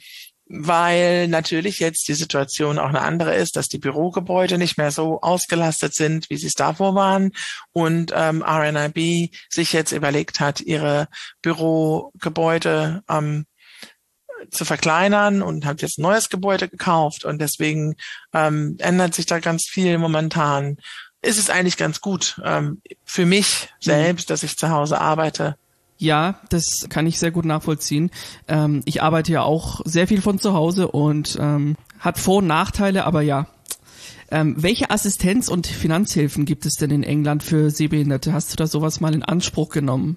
weil 0.49 1.29
natürlich 1.29 1.79
jetzt 1.79 2.09
die 2.09 2.15
Situation 2.15 2.79
auch 2.79 2.89
eine 2.89 3.03
andere 3.03 3.35
ist, 3.35 3.57
dass 3.57 3.69
die 3.69 3.79
Bürogebäude 3.79 4.57
nicht 4.57 4.79
mehr 4.79 4.91
so 4.91 5.21
ausgelastet 5.21 5.95
sind, 5.95 6.31
wie 6.31 6.39
sie 6.39 6.47
es 6.47 6.55
davor 6.55 6.95
waren 6.95 7.33
und 7.73 8.13
ähm, 8.15 8.43
RNIB 8.43 9.31
sich 9.51 9.73
jetzt 9.73 9.93
überlegt 9.93 10.41
hat, 10.41 10.61
ihre 10.61 11.09
Bürogebäude 11.43 13.03
ähm, 13.09 13.47
zu 14.51 14.65
verkleinern 14.65 15.43
und 15.43 15.67
habe 15.67 15.83
jetzt 15.83 15.99
ein 15.99 16.03
neues 16.03 16.31
Gebäude 16.31 16.69
gekauft 16.69 17.25
und 17.25 17.41
deswegen 17.41 17.97
ähm, 18.33 18.77
ändert 18.79 19.15
sich 19.15 19.27
da 19.27 19.41
ganz 19.41 19.65
viel 19.65 19.99
momentan. 19.99 20.79
Ist 21.21 21.39
es 21.39 21.51
eigentlich 21.51 21.77
ganz 21.77 22.01
gut 22.01 22.41
ähm, 22.45 22.81
für 23.05 23.27
mich 23.27 23.69
mhm. 23.81 23.85
selbst, 23.85 24.31
dass 24.31 24.45
ich 24.45 24.57
zu 24.57 24.71
Hause 24.71 25.01
arbeite. 25.01 25.57
Ja, 25.99 26.41
das 26.49 26.87
kann 26.89 27.07
ich 27.07 27.19
sehr 27.19 27.33
gut 27.33 27.45
nachvollziehen. 27.45 28.11
Ähm, 28.47 28.83
ich 28.85 29.03
arbeite 29.03 29.33
ja 29.33 29.43
auch 29.43 29.81
sehr 29.85 30.07
viel 30.07 30.23
von 30.23 30.39
zu 30.39 30.55
Hause 30.55 30.89
und 30.89 31.37
ähm, 31.41 31.77
hat 31.99 32.19
Vor- 32.19 32.39
und 32.39 32.47
Nachteile, 32.47 33.05
aber 33.05 33.23
ja. 33.23 33.49
Ähm, 34.31 34.55
welche 34.59 34.91
Assistenz- 34.91 35.49
und 35.49 35.67
Finanzhilfen 35.67 36.45
gibt 36.45 36.67
es 36.67 36.75
denn 36.75 36.91
in 36.91 37.03
England 37.03 37.43
für 37.43 37.71
Sehbehinderte? 37.71 38.33
Hast 38.33 38.53
du 38.53 38.57
da 38.57 38.67
sowas 38.67 39.01
mal 39.01 39.15
in 39.15 39.23
Anspruch 39.25 39.71
genommen? 39.71 40.17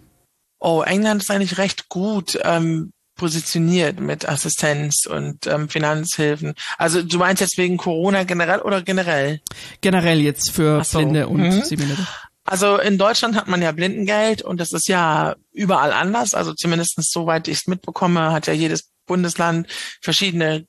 Oh, 0.59 0.83
England 0.85 1.23
ist 1.23 1.31
eigentlich 1.31 1.57
recht 1.57 1.89
gut. 1.89 2.37
Ähm, 2.43 2.91
positioniert 3.15 3.99
mit 3.99 4.27
Assistenz 4.27 5.05
und 5.05 5.45
ähm, 5.45 5.69
Finanzhilfen. 5.69 6.55
Also 6.77 7.03
du 7.03 7.19
meinst 7.19 7.41
jetzt 7.41 7.57
wegen 7.57 7.77
Corona 7.77 8.23
generell 8.23 8.61
oder 8.61 8.81
generell? 8.81 9.41
Generell 9.81 10.19
jetzt 10.19 10.51
für 10.51 10.83
so. 10.83 10.97
Blinde 10.97 11.27
und 11.27 11.41
mhm. 11.41 11.61
Sehbehinderte. 11.61 12.07
Also 12.43 12.77
in 12.77 12.97
Deutschland 12.97 13.35
hat 13.35 13.47
man 13.47 13.61
ja 13.61 13.71
Blindengeld 13.71 14.41
und 14.41 14.59
das 14.59 14.73
ist 14.73 14.87
ja 14.87 15.35
überall 15.51 15.93
anders. 15.93 16.33
Also 16.33 16.53
zumindestens 16.53 17.11
soweit 17.11 17.47
ich 17.47 17.59
es 17.59 17.67
mitbekomme, 17.67 18.31
hat 18.31 18.47
ja 18.47 18.53
jedes 18.53 18.91
Bundesland 19.05 19.67
verschiedene 20.01 20.65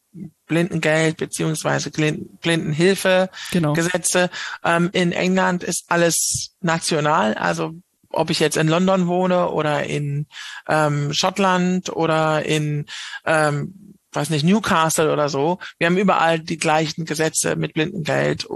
Blindengeld 0.47 1.17
beziehungsweise 1.17 1.91
Blindenhilfe 1.91 3.31
genau. 3.51 3.73
Gesetze. 3.73 4.31
Ähm, 4.65 4.91
in 4.93 5.13
England 5.13 5.63
ist 5.63 5.85
alles 5.89 6.55
national, 6.61 7.35
also 7.35 7.75
ob 8.11 8.31
ich 8.31 8.41
jetzt 8.41 8.57
in 8.57 8.69
London 8.69 9.07
wohne 9.07 9.49
oder 9.51 9.85
in 9.85 10.27
ähm, 10.69 11.13
Schottland 11.15 11.89
oder 11.91 12.45
in 12.45 12.87
ähm, 13.25 13.95
weiß 14.13 14.31
nicht, 14.31 14.45
Newcastle 14.45 15.13
oder 15.13 15.29
so. 15.29 15.59
Wir 15.79 15.87
haben 15.87 15.97
überall 15.97 16.39
die 16.39 16.59
gleichen 16.59 17.05
Gesetze 17.05 17.57
mit 17.57 17.75
Blindengeld, 17.75 18.47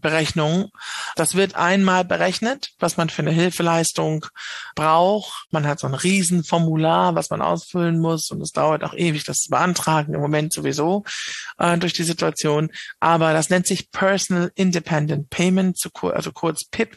Berechnungen. 0.00 0.70
Das 1.16 1.34
wird 1.34 1.54
einmal 1.54 2.04
berechnet, 2.04 2.70
was 2.78 2.96
man 2.96 3.10
für 3.10 3.22
eine 3.22 3.30
Hilfeleistung 3.30 4.26
braucht. 4.74 5.46
Man 5.50 5.66
hat 5.66 5.80
so 5.80 5.86
ein 5.86 5.94
Riesenformular, 5.94 7.14
was 7.14 7.30
man 7.30 7.42
ausfüllen 7.42 7.98
muss 7.98 8.30
und 8.30 8.40
es 8.40 8.52
dauert 8.52 8.84
auch 8.84 8.94
ewig, 8.94 9.24
das 9.24 9.38
zu 9.38 9.50
beantragen, 9.50 10.14
im 10.14 10.20
Moment 10.20 10.52
sowieso 10.52 11.04
äh, 11.58 11.76
durch 11.76 11.92
die 11.92 12.02
Situation. 12.02 12.70
Aber 13.00 13.32
das 13.32 13.50
nennt 13.50 13.66
sich 13.66 13.90
Personal 13.90 14.50
Independent 14.54 15.28
Payment, 15.30 15.78
also 16.02 16.32
kurz 16.32 16.64
PIP. 16.64 16.96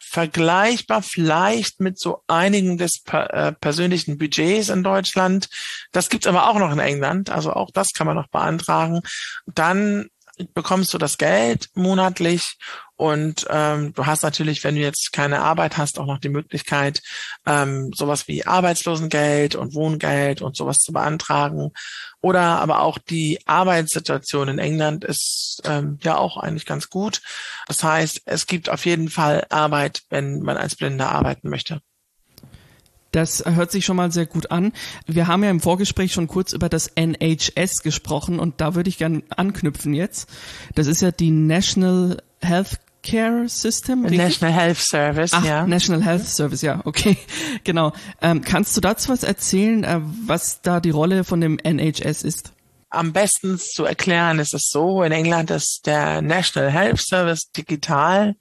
Vergleichbar 0.00 1.02
vielleicht 1.02 1.80
mit 1.80 1.98
so 1.98 2.22
einigen 2.26 2.78
des 2.78 3.02
äh, 3.12 3.52
persönlichen 3.52 4.18
Budgets 4.18 4.68
in 4.68 4.82
Deutschland. 4.82 5.48
Das 5.92 6.08
gibt's 6.08 6.26
aber 6.26 6.48
auch 6.48 6.58
noch 6.58 6.72
in 6.72 6.78
England 6.78 7.30
also 7.36 7.52
auch 7.52 7.70
das 7.70 7.92
kann 7.92 8.06
man 8.06 8.16
noch 8.16 8.28
beantragen. 8.28 9.02
Dann 9.46 10.08
bekommst 10.54 10.92
du 10.92 10.98
das 10.98 11.18
Geld 11.18 11.68
monatlich 11.74 12.56
und 12.96 13.46
ähm, 13.50 13.92
du 13.92 14.06
hast 14.06 14.22
natürlich, 14.22 14.64
wenn 14.64 14.74
du 14.74 14.80
jetzt 14.80 15.12
keine 15.12 15.42
Arbeit 15.42 15.76
hast, 15.76 15.98
auch 15.98 16.06
noch 16.06 16.18
die 16.18 16.30
Möglichkeit, 16.30 17.02
ähm, 17.44 17.92
sowas 17.94 18.26
wie 18.26 18.46
Arbeitslosengeld 18.46 19.54
und 19.54 19.74
Wohngeld 19.74 20.40
und 20.40 20.56
sowas 20.56 20.78
zu 20.78 20.92
beantragen. 20.92 21.72
Oder 22.22 22.60
aber 22.60 22.80
auch 22.80 22.98
die 22.98 23.38
Arbeitssituation 23.46 24.48
in 24.48 24.58
England 24.58 25.04
ist 25.04 25.60
ähm, 25.64 25.98
ja 26.02 26.16
auch 26.16 26.38
eigentlich 26.38 26.66
ganz 26.66 26.88
gut. 26.88 27.20
Das 27.66 27.82
heißt, 27.82 28.22
es 28.24 28.46
gibt 28.46 28.70
auf 28.70 28.86
jeden 28.86 29.10
Fall 29.10 29.46
Arbeit, 29.50 30.02
wenn 30.08 30.40
man 30.40 30.56
als 30.56 30.76
Blinder 30.76 31.10
arbeiten 31.12 31.50
möchte. 31.50 31.80
Das 33.12 33.44
hört 33.46 33.70
sich 33.70 33.84
schon 33.84 33.96
mal 33.96 34.12
sehr 34.12 34.26
gut 34.26 34.50
an. 34.50 34.72
Wir 35.06 35.26
haben 35.26 35.42
ja 35.42 35.50
im 35.50 35.60
Vorgespräch 35.60 36.12
schon 36.12 36.26
kurz 36.26 36.52
über 36.52 36.68
das 36.68 36.90
NHS 36.96 37.82
gesprochen 37.82 38.38
und 38.38 38.60
da 38.60 38.74
würde 38.74 38.90
ich 38.90 38.98
gerne 38.98 39.22
anknüpfen 39.34 39.94
jetzt. 39.94 40.28
Das 40.74 40.86
ist 40.86 41.00
ja 41.00 41.12
die 41.12 41.30
National 41.30 42.18
Health 42.40 42.78
Care 43.06 43.48
System. 43.48 44.04
Richtig? 44.04 44.18
National 44.18 44.54
Health 44.54 44.78
Service, 44.78 45.32
Ach, 45.32 45.44
ja. 45.44 45.66
National 45.66 46.02
Health 46.02 46.26
Service, 46.26 46.62
ja, 46.62 46.80
okay, 46.84 47.16
genau. 47.64 47.92
Ähm, 48.20 48.42
kannst 48.42 48.76
du 48.76 48.80
dazu 48.80 49.10
was 49.10 49.22
erzählen, 49.22 49.84
äh, 49.84 50.00
was 50.26 50.60
da 50.60 50.80
die 50.80 50.90
Rolle 50.90 51.24
von 51.24 51.40
dem 51.40 51.58
NHS 51.58 52.22
ist? 52.22 52.52
Am 52.90 53.12
besten 53.12 53.58
zu 53.58 53.84
erklären 53.84 54.38
ist 54.38 54.54
es 54.54 54.68
so, 54.70 55.02
in 55.02 55.12
England 55.12 55.50
ist 55.50 55.82
der 55.86 56.22
National 56.22 56.70
Health 56.70 57.00
Service 57.00 57.50
digital 57.56 58.34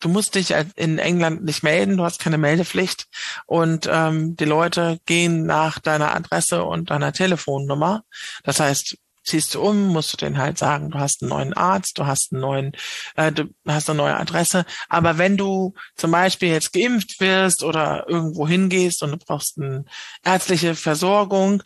du 0.00 0.08
musst 0.08 0.34
dich 0.34 0.54
in 0.76 0.98
England 0.98 1.44
nicht 1.44 1.62
melden, 1.62 1.96
du 1.96 2.04
hast 2.04 2.20
keine 2.20 2.38
Meldepflicht 2.38 3.06
und 3.46 3.88
ähm, 3.90 4.36
die 4.36 4.44
Leute 4.44 4.98
gehen 5.06 5.46
nach 5.46 5.78
deiner 5.78 6.14
Adresse 6.14 6.64
und 6.64 6.90
deiner 6.90 7.12
Telefonnummer. 7.12 8.02
Das 8.44 8.60
heißt, 8.60 8.96
ziehst 9.26 9.54
du 9.54 9.60
um, 9.60 9.88
musst 9.88 10.12
du 10.12 10.16
denen 10.16 10.38
halt 10.38 10.56
sagen, 10.56 10.90
du 10.90 10.98
hast 10.98 11.22
einen 11.22 11.30
neuen 11.30 11.52
Arzt, 11.52 11.98
du 11.98 12.06
hast 12.06 12.32
einen 12.32 12.40
neuen, 12.40 12.72
äh, 13.16 13.32
du 13.32 13.48
hast 13.66 13.90
eine 13.90 13.96
neue 13.98 14.16
Adresse. 14.16 14.64
Aber 14.88 15.18
wenn 15.18 15.36
du 15.36 15.74
zum 15.96 16.12
Beispiel 16.12 16.50
jetzt 16.50 16.72
geimpft 16.72 17.20
wirst 17.20 17.62
oder 17.62 18.08
irgendwo 18.08 18.46
hingehst 18.46 19.02
und 19.02 19.10
du 19.10 19.18
brauchst 19.18 19.58
eine 19.58 19.84
ärztliche 20.24 20.74
Versorgung, 20.74 21.62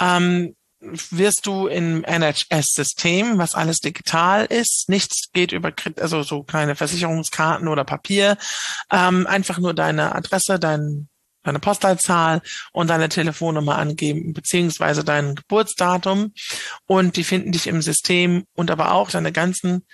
ähm, 0.00 0.54
wirst 0.80 1.46
du 1.46 1.66
im 1.66 2.04
NHS-System, 2.04 3.38
was 3.38 3.54
alles 3.54 3.80
digital 3.80 4.46
ist, 4.46 4.88
nichts 4.88 5.30
geht 5.32 5.52
über, 5.52 5.72
also 6.00 6.22
so 6.22 6.42
kleine 6.42 6.74
Versicherungskarten 6.74 7.68
oder 7.68 7.84
Papier, 7.84 8.36
ähm, 8.90 9.26
einfach 9.26 9.58
nur 9.58 9.74
deine 9.74 10.14
Adresse, 10.14 10.58
dein, 10.58 11.08
deine 11.42 11.58
Postleitzahl 11.58 12.40
und 12.72 12.88
deine 12.88 13.08
Telefonnummer 13.08 13.76
angeben, 13.76 14.32
beziehungsweise 14.32 15.04
dein 15.04 15.34
Geburtsdatum. 15.34 16.32
Und 16.86 17.16
die 17.16 17.24
finden 17.24 17.52
dich 17.52 17.66
im 17.66 17.82
System 17.82 18.44
und 18.54 18.70
aber 18.70 18.92
auch 18.92 19.10
deine 19.10 19.32
ganzen 19.32 19.84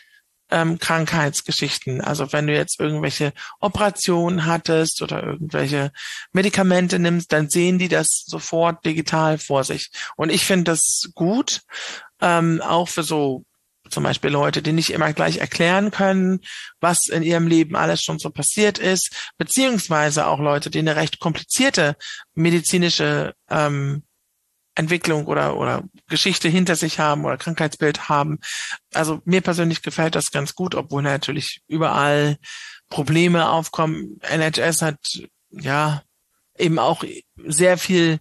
ähm, 0.50 0.78
Krankheitsgeschichten. 0.78 2.00
Also 2.00 2.32
wenn 2.32 2.46
du 2.46 2.54
jetzt 2.54 2.80
irgendwelche 2.80 3.32
Operationen 3.60 4.46
hattest 4.46 5.02
oder 5.02 5.22
irgendwelche 5.22 5.92
Medikamente 6.32 6.98
nimmst, 6.98 7.32
dann 7.32 7.48
sehen 7.48 7.78
die 7.78 7.88
das 7.88 8.24
sofort 8.26 8.84
digital 8.84 9.38
vor 9.38 9.64
sich. 9.64 9.90
Und 10.16 10.30
ich 10.30 10.44
finde 10.44 10.72
das 10.72 11.10
gut, 11.14 11.62
ähm, 12.20 12.60
auch 12.62 12.88
für 12.88 13.02
so 13.02 13.44
zum 13.90 14.02
Beispiel 14.02 14.30
Leute, 14.30 14.62
die 14.62 14.72
nicht 14.72 14.90
immer 14.90 15.12
gleich 15.12 15.38
erklären 15.38 15.90
können, 15.90 16.40
was 16.80 17.08
in 17.08 17.22
ihrem 17.22 17.46
Leben 17.46 17.76
alles 17.76 18.02
schon 18.02 18.18
so 18.18 18.30
passiert 18.30 18.78
ist, 18.78 19.32
beziehungsweise 19.38 20.26
auch 20.26 20.40
Leute, 20.40 20.70
die 20.70 20.80
eine 20.80 20.96
recht 20.96 21.20
komplizierte 21.20 21.96
medizinische 22.34 23.34
ähm, 23.48 24.02
Entwicklung 24.76 25.26
oder, 25.26 25.56
oder 25.56 25.82
Geschichte 26.08 26.48
hinter 26.48 26.76
sich 26.76 26.98
haben 27.00 27.24
oder 27.24 27.36
Krankheitsbild 27.36 28.08
haben. 28.08 28.38
Also 28.94 29.20
mir 29.24 29.40
persönlich 29.40 29.82
gefällt 29.82 30.14
das 30.14 30.30
ganz 30.30 30.54
gut, 30.54 30.74
obwohl 30.74 31.02
natürlich 31.02 31.62
überall 31.66 32.36
Probleme 32.88 33.48
aufkommen. 33.48 34.20
NHS 34.22 34.82
hat 34.82 34.98
ja 35.50 36.02
eben 36.58 36.78
auch 36.78 37.04
sehr 37.36 37.78
viel 37.78 38.20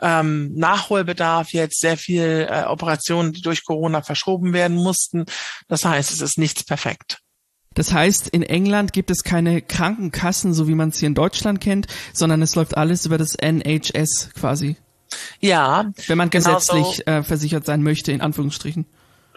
ähm, 0.00 0.52
Nachholbedarf 0.54 1.52
jetzt, 1.52 1.80
sehr 1.80 1.96
viel 1.96 2.48
äh, 2.50 2.64
Operationen, 2.64 3.32
die 3.32 3.42
durch 3.42 3.64
Corona 3.64 4.02
verschoben 4.02 4.52
werden 4.52 4.76
mussten. 4.76 5.24
Das 5.68 5.84
heißt, 5.84 6.12
es 6.12 6.20
ist 6.20 6.38
nichts 6.38 6.64
perfekt. 6.64 7.18
Das 7.74 7.92
heißt, 7.92 8.28
in 8.28 8.42
England 8.42 8.92
gibt 8.92 9.10
es 9.10 9.24
keine 9.24 9.60
Krankenkassen, 9.60 10.54
so 10.54 10.68
wie 10.68 10.74
man 10.74 10.90
es 10.90 10.98
hier 10.98 11.08
in 11.08 11.14
Deutschland 11.14 11.60
kennt, 11.60 11.86
sondern 12.12 12.40
es 12.42 12.54
läuft 12.54 12.76
alles 12.76 13.06
über 13.06 13.18
das 13.18 13.34
NHS 13.34 14.30
quasi. 14.34 14.76
Ja. 15.40 15.92
Wenn 16.06 16.18
man 16.18 16.30
gesetzlich 16.30 16.96
so. 16.96 17.02
äh, 17.04 17.22
versichert 17.22 17.66
sein 17.66 17.82
möchte, 17.82 18.12
in 18.12 18.20
Anführungsstrichen. 18.20 18.86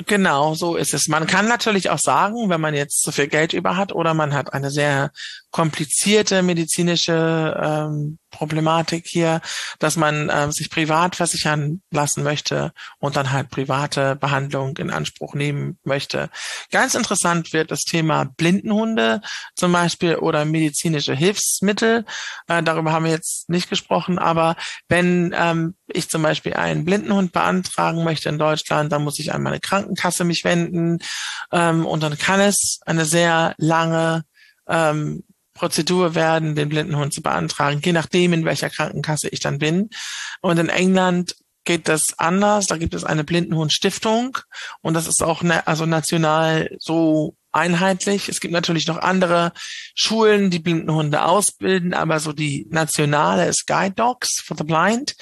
Genau, 0.06 0.54
so 0.54 0.76
ist 0.76 0.94
es. 0.94 1.08
Man 1.08 1.26
kann 1.26 1.48
natürlich 1.48 1.90
auch 1.90 1.98
sagen, 1.98 2.50
wenn 2.50 2.62
man 2.62 2.76
jetzt 2.76 3.02
so 3.02 3.12
viel 3.12 3.28
Geld 3.28 3.54
über 3.54 3.78
hat 3.78 3.94
oder 3.94 4.14
man 4.14 4.34
hat 4.34 4.54
eine 4.54 4.70
sehr 4.70 5.12
komplizierte 5.58 6.44
medizinische 6.44 7.60
ähm, 7.60 8.20
Problematik 8.30 9.08
hier, 9.08 9.42
dass 9.80 9.96
man 9.96 10.30
äh, 10.30 10.52
sich 10.52 10.70
privat 10.70 11.16
versichern 11.16 11.82
lassen 11.90 12.22
möchte 12.22 12.74
und 13.00 13.16
dann 13.16 13.32
halt 13.32 13.50
private 13.50 14.16
Behandlung 14.16 14.78
in 14.78 14.92
Anspruch 14.92 15.34
nehmen 15.34 15.80
möchte. 15.84 16.30
Ganz 16.72 16.94
interessant 16.94 17.54
wird 17.54 17.72
das 17.72 17.86
Thema 17.86 18.26
Blindenhunde 18.26 19.22
zum 19.56 19.72
Beispiel 19.72 20.18
oder 20.18 20.46
medizinische 20.46 21.16
Hilfsmittel. 21.16 22.06
Äh, 22.48 22.62
darüber 22.62 22.92
haben 22.92 23.06
wir 23.06 23.12
jetzt 23.12 23.50
nicht 23.50 23.68
gesprochen, 23.68 24.20
aber 24.20 24.58
wenn 24.90 25.34
ähm, 25.36 25.74
ich 25.88 26.08
zum 26.08 26.22
Beispiel 26.22 26.54
einen 26.54 26.86
Blindenhund 26.86 27.32
beantragen 27.32 28.04
möchte 28.04 28.30
in 28.30 28.38
Deutschland, 28.38 28.92
dann 28.92 29.04
muss 29.04 29.18
ich 29.18 29.34
an 29.34 29.42
meine 29.42 29.60
Krankenkasse 29.60 30.24
mich 30.24 30.44
wenden 30.44 31.00
ähm, 31.52 31.84
und 31.84 32.04
dann 32.04 32.16
kann 32.16 32.42
es 32.42 32.80
eine 32.86 33.06
sehr 33.06 33.56
lange 33.58 34.24
ähm, 34.68 35.24
Prozedur 35.58 36.16
werden, 36.16 36.56
den 36.56 36.70
Blindenhund 36.70 37.14
zu 37.14 37.22
beantragen, 37.22 37.82
je 37.84 37.92
nachdem, 37.92 38.34
in 38.34 38.46
welcher 38.46 38.70
Krankenkasse 38.70 39.30
ich 39.30 39.40
dann 39.40 39.58
bin. 39.58 39.90
Und 40.42 40.58
in 40.58 40.70
England 40.70 41.36
geht 41.66 41.90
das 41.90 42.18
anders. 42.18 42.68
Da 42.68 42.78
gibt 42.78 42.94
es 42.94 43.04
eine 43.04 43.24
Blindenhundstiftung 43.24 44.38
und 44.82 44.94
das 44.94 45.08
ist 45.08 45.22
auch 45.22 45.44
ne, 45.44 45.68
also 45.68 45.86
national 45.86 46.70
so 46.80 47.36
einheitlich. 47.52 48.30
Es 48.30 48.40
gibt 48.40 48.54
natürlich 48.54 48.88
noch 48.88 48.98
andere 48.98 49.52
Schulen, 49.96 50.50
die 50.50 50.60
Blindenhunde 50.60 51.26
ausbilden, 51.26 51.94
aber 51.94 52.20
so 52.20 52.32
die 52.32 52.68
nationale 52.70 53.48
ist 53.48 53.68
Guide 53.68 53.96
Dogs 53.96 54.42
for 54.42 54.56
the 54.56 54.64
Blind. 54.64 55.16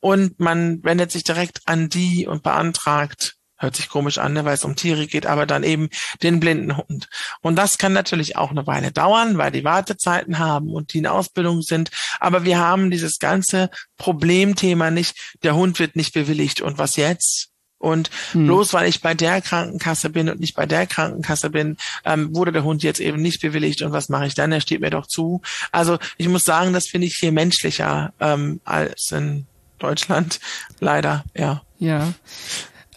Und 0.00 0.40
man 0.40 0.82
wendet 0.82 1.12
sich 1.12 1.24
direkt 1.24 1.60
an 1.66 1.88
die 1.88 2.26
und 2.26 2.42
beantragt 2.42 3.36
hört 3.56 3.76
sich 3.76 3.88
komisch 3.88 4.18
an, 4.18 4.32
ne, 4.32 4.44
weil 4.44 4.54
es 4.54 4.64
um 4.64 4.76
Tiere 4.76 5.06
geht, 5.06 5.26
aber 5.26 5.46
dann 5.46 5.62
eben 5.62 5.88
den 6.22 6.40
blinden 6.40 6.76
Hund. 6.76 7.08
Und 7.40 7.56
das 7.56 7.78
kann 7.78 7.92
natürlich 7.92 8.36
auch 8.36 8.50
eine 8.50 8.66
Weile 8.66 8.92
dauern, 8.92 9.38
weil 9.38 9.52
die 9.52 9.64
Wartezeiten 9.64 10.38
haben 10.38 10.70
und 10.70 10.92
die 10.92 10.98
in 10.98 11.06
Ausbildung 11.06 11.62
sind. 11.62 11.90
Aber 12.20 12.44
wir 12.44 12.58
haben 12.58 12.90
dieses 12.90 13.18
ganze 13.18 13.70
Problemthema 13.96 14.90
nicht, 14.90 15.16
der 15.42 15.54
Hund 15.54 15.78
wird 15.78 15.96
nicht 15.96 16.14
bewilligt 16.14 16.60
und 16.60 16.78
was 16.78 16.96
jetzt? 16.96 17.50
Und 17.78 18.10
hm. 18.32 18.46
bloß 18.46 18.72
weil 18.72 18.88
ich 18.88 19.02
bei 19.02 19.12
der 19.12 19.42
Krankenkasse 19.42 20.08
bin 20.08 20.30
und 20.30 20.40
nicht 20.40 20.54
bei 20.54 20.64
der 20.64 20.86
Krankenkasse 20.86 21.50
bin, 21.50 21.76
ähm, 22.06 22.34
wurde 22.34 22.50
der 22.50 22.64
Hund 22.64 22.82
jetzt 22.82 23.00
eben 23.00 23.20
nicht 23.20 23.42
bewilligt. 23.42 23.82
Und 23.82 23.92
was 23.92 24.08
mache 24.08 24.26
ich 24.26 24.34
dann? 24.34 24.52
Er 24.52 24.62
steht 24.62 24.80
mir 24.80 24.90
doch 24.90 25.06
zu. 25.06 25.42
Also 25.70 25.98
ich 26.16 26.28
muss 26.28 26.44
sagen, 26.44 26.72
das 26.72 26.88
finde 26.88 27.06
ich 27.06 27.14
viel 27.14 27.30
menschlicher 27.30 28.14
ähm, 28.20 28.62
als 28.64 29.10
in 29.12 29.46
Deutschland. 29.78 30.40
Leider, 30.80 31.24
ja. 31.34 31.62
Ja. 31.78 32.14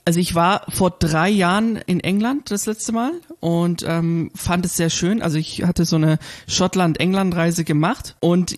Also 0.08 0.22
ich 0.22 0.36
war 0.36 0.62
vor 0.70 0.92
drei 0.92 1.28
Jahren 1.28 1.76
in 1.86 2.00
England 2.00 2.50
das 2.50 2.66
letzte 2.66 2.94
Mal 2.94 3.12
und 3.42 3.84
ähm, 3.86 4.32
fand 4.34 4.66
es 4.66 4.78
sehr 4.78 4.90
schön. 4.90 5.22
Also 5.22 5.38
ich 5.38 5.64
hatte 5.64 5.84
so 5.84 5.98
eine 5.98 6.18
Schottland-England-Reise 6.48 7.66
gemacht 7.66 8.16
und 8.22 8.56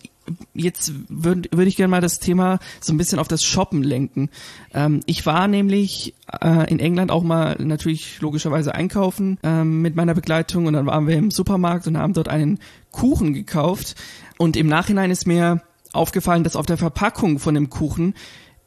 jetzt 0.54 0.92
würde 1.08 1.48
würd 1.50 1.66
ich 1.66 1.74
gerne 1.74 1.90
mal 1.90 2.00
das 2.00 2.20
Thema 2.20 2.60
so 2.80 2.92
ein 2.92 2.98
bisschen 2.98 3.18
auf 3.18 3.26
das 3.26 3.42
Shoppen 3.42 3.82
lenken. 3.82 4.30
Ähm, 4.72 5.00
ich 5.06 5.26
war 5.26 5.48
nämlich 5.48 6.14
äh, 6.40 6.70
in 6.70 6.78
England 6.78 7.10
auch 7.10 7.24
mal 7.24 7.56
natürlich 7.58 8.20
logischerweise 8.20 8.72
einkaufen 8.76 9.40
ähm, 9.42 9.82
mit 9.82 9.96
meiner 9.96 10.14
Begleitung 10.14 10.66
und 10.66 10.74
dann 10.74 10.86
waren 10.86 11.08
wir 11.08 11.16
im 11.16 11.32
Supermarkt 11.32 11.88
und 11.88 11.98
haben 11.98 12.12
dort 12.12 12.28
einen 12.28 12.60
Kuchen 12.92 13.34
gekauft 13.34 13.96
und 14.38 14.56
im 14.56 14.68
Nachhinein 14.68 15.10
ist 15.10 15.26
mir 15.26 15.62
aufgefallen, 15.92 16.44
dass 16.44 16.54
auf 16.54 16.66
der 16.66 16.78
Verpackung 16.78 17.40
von 17.40 17.54
dem 17.54 17.70
Kuchen, 17.70 18.14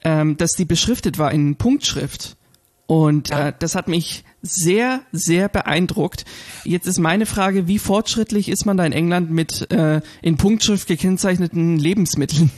ähm, 0.04 0.36
dass 0.36 0.52
die 0.52 0.66
beschriftet 0.66 1.18
war 1.18 1.32
in 1.32 1.56
Punktschrift. 1.56 2.36
Und 2.86 3.30
ja. 3.30 3.50
äh, 3.50 3.54
das 3.58 3.76
hat 3.76 3.88
mich 3.88 4.24
sehr, 4.42 5.02
sehr 5.12 5.50
beeindruckt. 5.50 6.26
Jetzt 6.64 6.86
ist 6.86 7.00
meine 7.00 7.26
Frage, 7.26 7.68
wie 7.68 7.80
fortschrittlich 7.80 8.50
ist 8.50 8.66
man 8.66 8.78
da 8.78 8.86
in 8.86 8.92
England 8.92 9.32
mit 9.32 9.72
äh, 9.72 10.02
in 10.22 10.38
Punktschrift 10.38 10.88
gekennzeichneten 10.88 11.78
Lebensmitteln? 11.78 12.52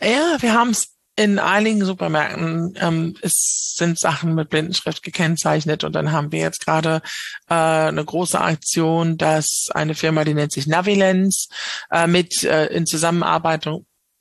Ja, 0.00 0.36
wir 0.40 0.54
haben 0.54 0.70
es 0.70 0.88
in 1.16 1.38
einigen 1.38 1.84
Supermärkten 1.84 2.74
ähm, 2.80 3.14
es 3.20 3.74
sind 3.76 3.98
Sachen 3.98 4.34
mit 4.34 4.48
Blindenschrift 4.48 5.02
gekennzeichnet 5.02 5.84
und 5.84 5.94
dann 5.94 6.12
haben 6.12 6.32
wir 6.32 6.40
jetzt 6.40 6.64
gerade 6.64 7.02
äh, 7.48 7.54
eine 7.54 8.04
große 8.04 8.40
Aktion, 8.40 9.18
dass 9.18 9.68
eine 9.74 9.94
Firma, 9.94 10.24
die 10.24 10.34
nennt 10.34 10.52
sich 10.52 10.66
Navilens, 10.66 11.48
äh, 11.90 12.06
mit 12.06 12.42
äh, 12.44 12.66
in 12.66 12.86
Zusammenarbeit 12.86 13.68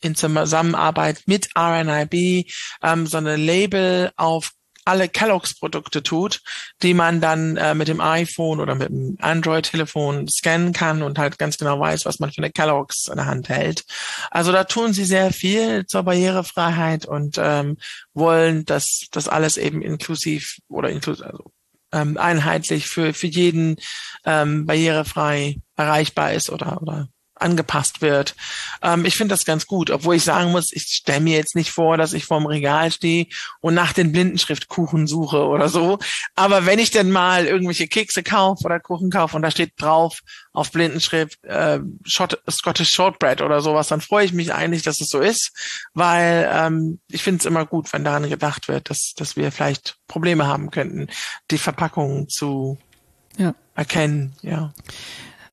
in 0.02 0.16
Zusammenarbeit 0.16 1.24
mit 1.26 1.50
RNIB 1.58 2.48
ähm, 2.84 3.06
so 3.06 3.18
eine 3.18 3.36
Label 3.36 4.12
auf 4.16 4.52
alle 4.86 5.10
Kellogg's-Produkte 5.10 6.04
tut, 6.04 6.42
die 6.82 6.94
man 6.94 7.22
dann 7.22 7.58
äh, 7.58 7.76
mit 7.76 7.88
dem 7.88 8.02
iPhone 8.02 8.60
oder 8.60 8.76
mit 8.76 8.90
dem 8.90 9.18
Android-Telefon 9.20 10.28
scannen 10.28 10.74
kann 10.74 11.02
und 11.02 11.18
halt 11.18 11.38
ganz 11.38 11.58
genau 11.58 11.80
weiß, 11.80 12.06
was 12.06 12.20
man 12.20 12.32
für 12.32 12.40
eine 12.40 12.52
Kellogg's 12.52 13.08
in 13.08 13.18
der 13.18 13.26
Hand 13.26 13.50
hält. 13.50 13.84
Also 14.32 14.52
da 14.52 14.64
tun 14.64 14.94
sie 14.94 15.06
sehr 15.06 15.32
viel 15.32 15.86
zur 15.86 16.04
Barrierefreiheit 16.04 17.06
und 17.06 17.38
ähm, 17.40 17.78
wollen, 18.14 18.66
dass 18.66 19.06
das 19.12 19.28
alles 19.28 19.58
eben 19.58 19.82
inklusiv 19.82 20.58
oder 20.68 20.90
inklusiv, 20.90 21.26
also 21.26 21.52
ähm, 21.92 22.18
einheitlich 22.18 22.88
für, 22.88 23.14
für 23.14 23.28
jeden 23.28 23.78
ähm, 24.26 24.66
barrierefrei 24.66 25.58
erreichbar 25.76 26.34
ist 26.34 26.50
oder, 26.50 26.82
oder 26.82 27.10
angepasst 27.40 28.02
wird. 28.02 28.36
Ähm, 28.82 29.06
ich 29.06 29.16
finde 29.16 29.34
das 29.34 29.46
ganz 29.46 29.66
gut, 29.68 29.90
obwohl 29.90 30.16
ich 30.16 30.24
sagen 30.24 30.52
muss, 30.52 30.72
ich 30.72 30.84
stelle 30.84 31.22
mir 31.22 31.38
jetzt 31.38 31.56
nicht 31.56 31.72
vor, 31.72 31.98
dass 31.98 32.14
ich 32.14 32.26
vorm 32.26 32.46
Regal 32.46 32.92
stehe 32.92 33.28
und 33.62 33.74
nach 33.74 33.94
den 33.94 34.12
Blindenschriftkuchen 34.12 35.08
suche 35.08 35.46
oder 35.46 35.70
so. 35.70 36.00
Aber 36.36 36.66
wenn 36.66 36.80
ich 36.80 36.92
denn 36.92 37.12
mal 37.12 37.46
irgendwelche 37.46 37.88
Kekse 37.88 38.24
kaufe 38.24 38.66
oder 38.66 38.80
Kuchen 38.80 39.10
kaufe 39.10 39.36
und 39.36 39.42
da 39.42 39.52
steht 39.52 39.74
drauf 39.78 40.20
auf 40.54 40.72
Blindenschrift 40.72 41.44
äh, 41.44 41.80
Short, 42.06 42.42
Scottish 42.50 42.92
Shortbread 42.92 43.42
oder 43.42 43.62
sowas, 43.62 43.88
dann 43.88 44.02
freue 44.02 44.26
ich 44.26 44.34
mich 44.34 44.54
eigentlich, 44.54 44.84
dass 44.84 45.02
es 45.02 45.10
so 45.10 45.20
ist, 45.20 45.52
weil 45.94 46.50
ähm, 46.52 47.00
ich 47.10 47.24
finde 47.24 47.40
es 47.40 47.46
immer 47.46 47.66
gut, 47.66 47.92
wenn 47.94 48.04
daran 48.04 48.30
gedacht 48.30 48.68
wird, 48.68 48.90
dass, 48.90 49.14
dass 49.16 49.36
wir 49.36 49.52
vielleicht 49.52 49.98
Probleme 50.08 50.48
haben 50.48 50.72
könnten, 50.72 51.08
die 51.52 51.58
Verpackungen 51.58 52.28
zu 52.30 52.78
ja. 53.38 53.56
erkennen. 53.76 54.34
Ja. 54.42 54.74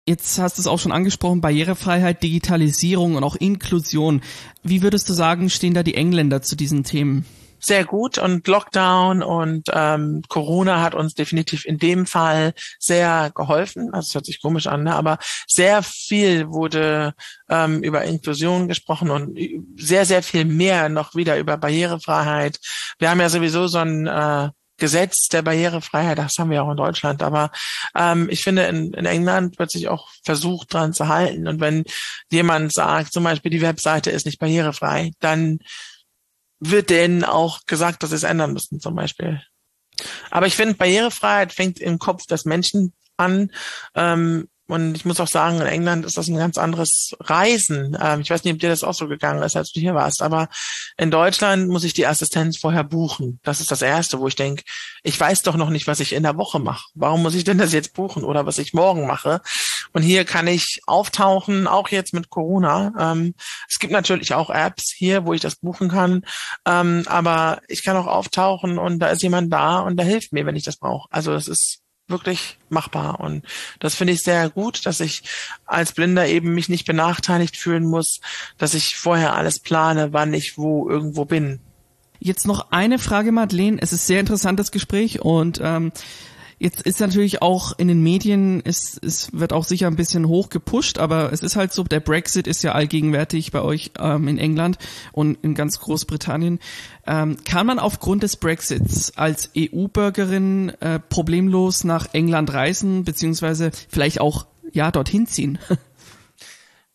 Jetzt 0.09 0.39
hast 0.39 0.57
du 0.57 0.61
es 0.61 0.69
auch 0.69 0.79
schon 0.79 0.93
angesprochen, 0.93 1.41
Barrierefreiheit, 1.41 2.23
Digitalisierung 2.23 3.17
und 3.17 3.25
auch 3.25 3.35
Inklusion. 3.35 4.23
Wie 4.63 4.83
würdest 4.83 5.09
du 5.09 5.13
sagen, 5.13 5.51
stehen 5.51 5.75
da 5.75 5.83
die 5.83 5.97
Engländer 5.97 6.43
zu 6.43 6.55
diesen 6.55 6.85
Themen? 6.85 7.27
Sehr 7.59 7.85
gut 7.85 8.17
und 8.17 8.47
Lockdown 8.47 9.25
und 9.25 9.69
ähm, 9.73 10.23
Corona 10.29 10.81
hat 10.81 10.95
uns 10.95 11.15
definitiv 11.15 11.65
in 11.65 11.79
dem 11.79 12.07
Fall 12.07 12.55
sehr 12.79 13.33
geholfen. 13.35 13.93
Also 13.93 14.07
es 14.07 14.15
hört 14.15 14.27
sich 14.27 14.41
komisch 14.41 14.69
an, 14.69 14.85
ne? 14.85 14.95
aber 14.95 15.19
sehr 15.49 15.83
viel 15.83 16.51
wurde 16.51 17.15
ähm, 17.49 17.83
über 17.83 18.05
Inklusion 18.05 18.69
gesprochen 18.69 19.11
und 19.11 19.37
sehr, 19.77 20.05
sehr 20.05 20.23
viel 20.23 20.45
mehr 20.45 20.89
noch 20.89 21.17
wieder 21.17 21.37
über 21.37 21.57
Barrierefreiheit. 21.57 22.61
Wir 23.01 23.11
haben 23.11 23.21
ja 23.21 23.29
sowieso 23.29 23.67
so 23.67 23.79
ein 23.79 24.07
äh, 24.07 24.51
Gesetz 24.79 25.29
der 25.29 25.43
Barrierefreiheit, 25.43 26.19
das 26.19 26.39
haben 26.39 26.51
wir 26.51 26.63
auch 26.63 26.71
in 26.71 26.77
Deutschland, 26.77 27.23
aber 27.23 27.51
ähm, 27.95 28.29
ich 28.31 28.43
finde, 28.43 28.65
in, 28.65 28.93
in 28.93 29.07
England 29.07 29.59
wird 29.59 29.71
sich 29.71 29.89
auch 29.89 30.09
versucht, 30.25 30.73
dran 30.73 30.93
zu 30.93 31.09
halten. 31.09 31.49
Und 31.49 31.61
wenn 31.61 31.85
jemand 32.31 32.73
sagt, 32.73 33.13
zum 33.13 33.25
Beispiel, 33.25 33.51
die 33.51 33.63
Webseite 33.63 34.11
ist 34.11 34.27
nicht 34.27 34.39
barrierefrei, 34.39 35.13
dann 35.21 35.61
wird 36.61 36.91
denen 36.91 37.25
auch 37.25 37.61
gesagt, 37.67 38.03
dass 38.03 38.11
sie 38.11 38.17
es 38.17 38.23
ändern 38.23 38.53
müssen, 38.53 38.81
zum 38.81 38.95
Beispiel. 38.95 39.43
Aber 40.31 40.47
ich 40.47 40.57
finde, 40.57 40.75
Barrierefreiheit 40.75 41.53
fängt 41.53 41.81
im 41.81 41.99
Kopf 41.99 42.27
des 42.27 42.45
Menschen 42.45 42.93
an. 43.17 43.51
Ähm, 43.95 44.49
und 44.69 44.97
ich 44.97 45.05
muss 45.05 45.21
auch 45.21 45.29
sagen, 45.29 45.61
in 45.61 45.67
England 45.67 46.05
ist 46.05 46.17
das 46.17 46.27
ein 46.27 46.37
ganz 46.37 46.59
anderes 46.59 47.15
Reisen. 47.21 47.97
Ähm, 48.01 48.21
ich 48.21 48.31
weiß 48.31 48.43
nicht, 48.43 48.55
ob 48.55 48.59
dir 48.59 48.69
das 48.69 48.83
auch 48.83 48.95
so 48.95 49.07
gegangen 49.07 49.43
ist, 49.43 49.57
als 49.57 49.73
du 49.73 49.81
hier 49.81 49.95
warst, 49.95 50.23
aber 50.23 50.49
in 50.97 51.11
Deutschland 51.11 51.69
muss 51.69 51.85
ich 51.85 51.95
die 51.95 52.07
Assistenz 52.07 52.59
vorher 52.59 52.83
buchen. 52.83 53.39
Das 53.45 53.61
ist 53.61 53.71
das 53.71 53.83
Erste, 53.83 54.19
wo 54.19 54.27
ich 54.27 54.35
denke, 54.35 54.65
ich 55.05 55.19
weiß 55.19 55.43
doch 55.43 55.57
noch 55.57 55.71
nicht, 55.71 55.87
was 55.87 56.01
ich 56.01 56.13
in 56.13 56.25
der 56.25 56.37
Woche 56.37 56.59
mache. 56.59 56.89
Warum 56.95 57.23
muss 57.23 57.35
ich 57.35 57.45
denn 57.45 57.59
das 57.59 57.73
jetzt 57.73 57.95
buchen 57.95 58.25
oder 58.25 58.45
was 58.45 58.59
ich 58.59 58.75
morgen 58.75 59.07
mache? 59.07 59.41
Und 59.93 60.03
hier 60.03 60.25
kann 60.25 60.49
ich 60.49 60.81
auftauchen, 60.87 61.69
auch 61.69 61.89
jetzt 61.89 62.13
mit 62.13 62.29
Corona. 62.29 62.93
Ähm, 62.99 63.35
es 63.69 63.79
gibt 63.79 63.93
natürlich 63.93 64.35
auch 64.35 64.51
Apps 64.51 64.93
hier, 64.93 65.27
wo 65.27 65.33
ich 65.33 65.41
das 65.41 65.57
buchen 65.57 65.89
kann, 65.89 66.23
ähm, 66.67 67.05
aber 67.07 67.61
ich 67.69 67.85
kann 67.85 67.97
auch 67.97 68.07
auftauchen 68.09 68.79
und 68.79 68.99
da 68.99 69.09
ist 69.09 69.23
jemand 69.23 69.53
da 69.53 69.79
und 69.79 69.97
der 69.97 70.07
hilft 70.07 70.33
mir, 70.33 70.45
wenn 70.45 70.57
ich 70.57 70.65
das 70.65 70.77
brauche. 70.77 71.09
Also 71.11 71.35
es 71.35 71.47
ist 71.47 71.83
wirklich 72.09 72.59
machbar. 72.69 73.21
Und 73.21 73.45
das 73.81 73.95
finde 73.95 74.13
ich 74.13 74.23
sehr 74.23 74.49
gut, 74.51 74.87
dass 74.87 75.01
ich 75.01 75.23
als 75.65 75.93
Blinder 75.93 76.27
eben 76.27 76.55
mich 76.55 76.69
nicht 76.69 76.87
benachteiligt 76.87 77.57
fühlen 77.57 77.85
muss, 77.85 78.21
dass 78.59 78.75
ich 78.75 78.97
vorher 78.97 79.35
alles 79.35 79.59
plane, 79.61 80.13
wann 80.13 80.33
ich 80.35 80.57
wo 80.57 80.89
irgendwo 80.89 81.25
bin. 81.25 81.61
Jetzt 82.19 82.47
noch 82.47 82.71
eine 82.71 82.99
Frage, 82.99 83.33
Madeleine. 83.33 83.79
Es 83.81 83.93
ist 83.93 84.07
sehr 84.07 84.21
interessantes 84.21 84.71
Gespräch 84.71 85.21
und 85.21 85.61
ähm, 85.63 85.93
Jetzt 86.59 86.81
ist 86.83 87.01
natürlich 87.01 87.43
auch 87.43 87.79
in 87.79 87.89
den 87.89 88.03
Medien, 88.03 88.63
es, 88.65 88.99
es 89.03 89.31
wird 89.35 89.53
auch 89.53 89.65
sicher 89.65 89.89
ein 89.89 89.97
bisschen 89.97 90.27
hoch 90.27 90.49
gepusht, 90.49 90.99
aber 90.99 91.31
es 91.31 91.43
ist 91.43 91.55
halt 91.55 91.75
so, 91.75 91.85
der 91.85 92.01
Brexit 92.01 92.47
ist 92.47 92.63
ja 92.63 92.73
allgegenwärtig 92.73 93.53
bei 93.53 93.61
euch 93.61 93.91
ähm, 93.99 94.27
in 94.27 94.39
England 94.39 94.79
und 95.13 95.37
in 95.43 95.55
ganz 95.55 95.79
Großbritannien. 95.81 96.59
Ähm, 97.07 97.37
kann 97.45 97.67
man 97.67 97.79
aufgrund 97.79 98.23
des 98.23 98.37
Brexits 98.37 99.17
als 99.17 99.51
EU-Bürgerin 99.55 100.71
äh, 100.81 100.99
problemlos 100.99 101.85
nach 101.85 102.15
England 102.15 102.53
reisen, 102.55 103.05
beziehungsweise 103.05 103.71
vielleicht 103.89 104.23
auch 104.23 104.47
ja 104.73 104.91
dorthin 104.91 105.27
ziehen? 105.27 105.59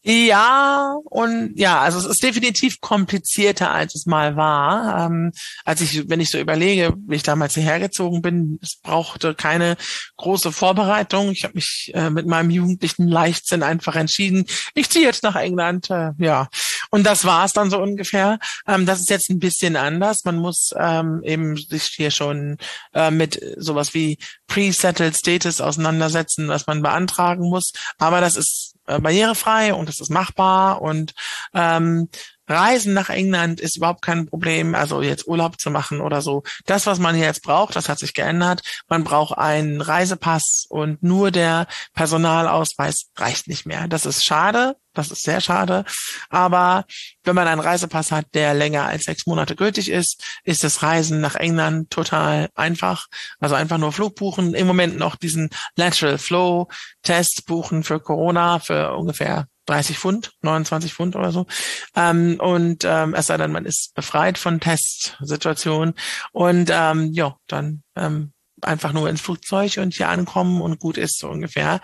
Ja, 0.03 0.97
und 1.05 1.53
ja, 1.55 1.79
also 1.79 1.99
es 1.99 2.05
ist 2.05 2.23
definitiv 2.23 2.81
komplizierter, 2.81 3.69
als 3.71 3.93
es 3.93 4.07
mal 4.07 4.35
war. 4.35 5.05
Ähm, 5.05 5.31
als 5.63 5.81
ich, 5.81 6.09
wenn 6.09 6.19
ich 6.19 6.31
so 6.31 6.39
überlege, 6.39 6.95
wie 7.07 7.17
ich 7.17 7.23
damals 7.23 7.53
hierher 7.53 7.79
gezogen 7.79 8.23
bin, 8.23 8.57
es 8.63 8.77
brauchte 8.81 9.35
keine 9.35 9.77
große 10.17 10.51
Vorbereitung. 10.51 11.29
Ich 11.29 11.43
habe 11.43 11.53
mich 11.53 11.91
äh, 11.93 12.09
mit 12.09 12.25
meinem 12.25 12.49
jugendlichen 12.49 13.07
Leichtsinn 13.07 13.61
einfach 13.61 13.95
entschieden, 13.95 14.45
ich 14.73 14.89
ziehe 14.89 15.05
jetzt 15.05 15.21
nach 15.21 15.35
England. 15.35 15.91
Äh, 15.91 16.13
ja, 16.17 16.49
und 16.89 17.05
das 17.05 17.23
war 17.23 17.45
es 17.45 17.53
dann 17.53 17.69
so 17.69 17.79
ungefähr. 17.79 18.39
Ähm, 18.67 18.87
das 18.87 19.01
ist 19.01 19.09
jetzt 19.11 19.29
ein 19.29 19.37
bisschen 19.39 19.75
anders. 19.75 20.25
Man 20.25 20.37
muss 20.37 20.71
ähm, 20.79 21.21
eben 21.23 21.57
sich 21.57 21.83
hier 21.95 22.09
schon 22.09 22.57
äh, 22.95 23.11
mit 23.11 23.39
sowas 23.57 23.93
wie 23.93 24.17
Pre-Settled 24.47 25.15
Status 25.15 25.61
auseinandersetzen, 25.61 26.47
was 26.47 26.65
man 26.65 26.81
beantragen 26.81 27.49
muss. 27.49 27.71
Aber 27.99 28.19
das 28.19 28.35
ist 28.35 28.70
barrierefrei 28.85 29.73
und 29.73 29.89
es 29.89 29.99
ist 29.99 30.09
machbar 30.09 30.81
und 30.81 31.13
ähm, 31.53 32.09
Reisen 32.51 32.93
nach 32.93 33.09
England 33.09 33.59
ist 33.59 33.77
überhaupt 33.77 34.01
kein 34.01 34.27
Problem, 34.27 34.75
also 34.75 35.01
jetzt 35.01 35.27
Urlaub 35.27 35.59
zu 35.59 35.71
machen 35.71 36.01
oder 36.01 36.21
so. 36.21 36.43
Das, 36.65 36.85
was 36.85 36.99
man 36.99 37.17
jetzt 37.17 37.41
braucht, 37.41 37.75
das 37.75 37.89
hat 37.89 37.99
sich 37.99 38.13
geändert. 38.13 38.61
Man 38.87 39.03
braucht 39.03 39.37
einen 39.37 39.81
Reisepass 39.81 40.65
und 40.69 41.01
nur 41.01 41.31
der 41.31 41.67
Personalausweis 41.93 43.07
reicht 43.17 43.47
nicht 43.47 43.65
mehr. 43.65 43.87
Das 43.87 44.05
ist 44.05 44.23
schade, 44.23 44.75
das 44.93 45.11
ist 45.11 45.23
sehr 45.23 45.41
schade. 45.41 45.85
Aber 46.29 46.85
wenn 47.23 47.35
man 47.35 47.47
einen 47.47 47.61
Reisepass 47.61 48.11
hat, 48.11 48.25
der 48.33 48.53
länger 48.53 48.85
als 48.85 49.05
sechs 49.05 49.25
Monate 49.25 49.55
gültig 49.55 49.89
ist, 49.89 50.23
ist 50.43 50.63
das 50.63 50.83
Reisen 50.83 51.21
nach 51.21 51.35
England 51.35 51.89
total 51.89 52.49
einfach. 52.55 53.07
Also 53.39 53.55
einfach 53.55 53.77
nur 53.77 53.93
Flug 53.93 54.15
buchen. 54.15 54.53
Im 54.53 54.67
Moment 54.67 54.97
noch 54.97 55.15
diesen 55.15 55.49
Lateral 55.75 56.17
Flow 56.17 56.67
Test 57.03 57.45
buchen 57.45 57.83
für 57.83 57.99
Corona 57.99 58.59
für 58.59 58.93
ungefähr 58.95 59.47
30 59.71 59.97
Pfund, 59.97 60.33
29 60.41 60.93
Pfund 60.93 61.15
oder 61.15 61.31
so. 61.31 61.47
Ähm, 61.95 62.37
und 62.39 62.83
ähm, 62.85 63.13
es 63.13 63.27
sei 63.27 63.37
denn, 63.37 63.51
man 63.51 63.65
ist 63.65 63.93
befreit 63.95 64.37
von 64.37 64.59
Testsituationen. 64.59 65.93
Und 66.33 66.69
ähm, 66.71 67.11
ja, 67.13 67.37
dann 67.47 67.83
ähm, 67.95 68.33
einfach 68.61 68.91
nur 68.91 69.09
ins 69.09 69.21
Flugzeug 69.21 69.77
und 69.77 69.93
hier 69.93 70.09
ankommen 70.09 70.61
und 70.61 70.79
gut 70.79 70.97
ist 70.97 71.19
so 71.19 71.29
ungefähr. 71.29 71.79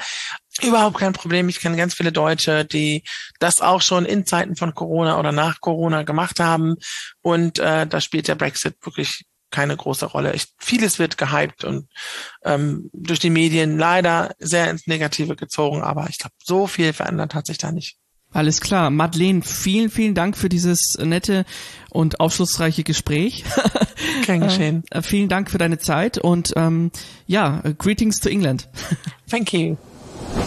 Überhaupt 0.62 0.98
kein 0.98 1.14
Problem. 1.14 1.50
Ich 1.50 1.60
kenne 1.60 1.78
ganz 1.78 1.94
viele 1.94 2.12
Deutsche, 2.12 2.66
die 2.66 3.04
das 3.40 3.62
auch 3.62 3.82
schon 3.82 4.06
in 4.06 4.26
Zeiten 4.26 4.56
von 4.56 4.74
Corona 4.74 5.18
oder 5.18 5.32
nach 5.32 5.62
Corona 5.62 6.04
gemacht 6.04 6.40
haben. 6.40 6.76
Und 7.22 7.60
äh, 7.60 7.88
da 7.88 8.02
spielt 8.02 8.28
der 8.28 8.36
Brexit 8.36 8.76
wirklich 8.84 9.24
keine 9.58 9.76
große 9.76 10.06
Rolle. 10.06 10.36
Ich, 10.36 10.50
vieles 10.60 11.00
wird 11.00 11.18
gehypt 11.18 11.64
und 11.64 11.88
ähm, 12.44 12.92
durch 12.94 13.18
die 13.18 13.32
Medien 13.32 13.80
leider 13.80 14.36
sehr 14.38 14.70
ins 14.70 14.86
Negative 14.86 15.36
gezogen, 15.36 15.82
aber 15.82 16.06
ich 16.12 16.20
glaube, 16.20 16.36
so 16.44 16.68
viel 16.68 16.94
verändert 16.94 17.34
hat 17.34 17.48
sich 17.48 17.58
da 17.58 17.72
nicht. 17.72 17.98
Alles 18.32 18.62
klar. 18.62 18.92
Madeleine, 18.92 19.42
vielen, 19.42 19.90
vielen 19.90 20.14
Dank 20.14 20.38
für 20.38 20.48
dieses 20.48 20.96
nette 21.00 21.44
und 21.90 22.20
aufschlussreiche 22.20 22.84
Gespräch. 22.84 23.46
Kein 24.28 24.42
Geschehen. 24.42 24.84
Äh, 24.92 25.02
vielen 25.02 25.28
Dank 25.28 25.50
für 25.50 25.58
deine 25.58 25.80
Zeit 25.80 26.20
und 26.20 26.54
ähm, 26.56 26.92
ja, 27.26 27.64
greetings 27.80 28.20
to 28.20 28.30
England. 28.30 28.70
Thank 29.28 29.54
you. 29.54 29.76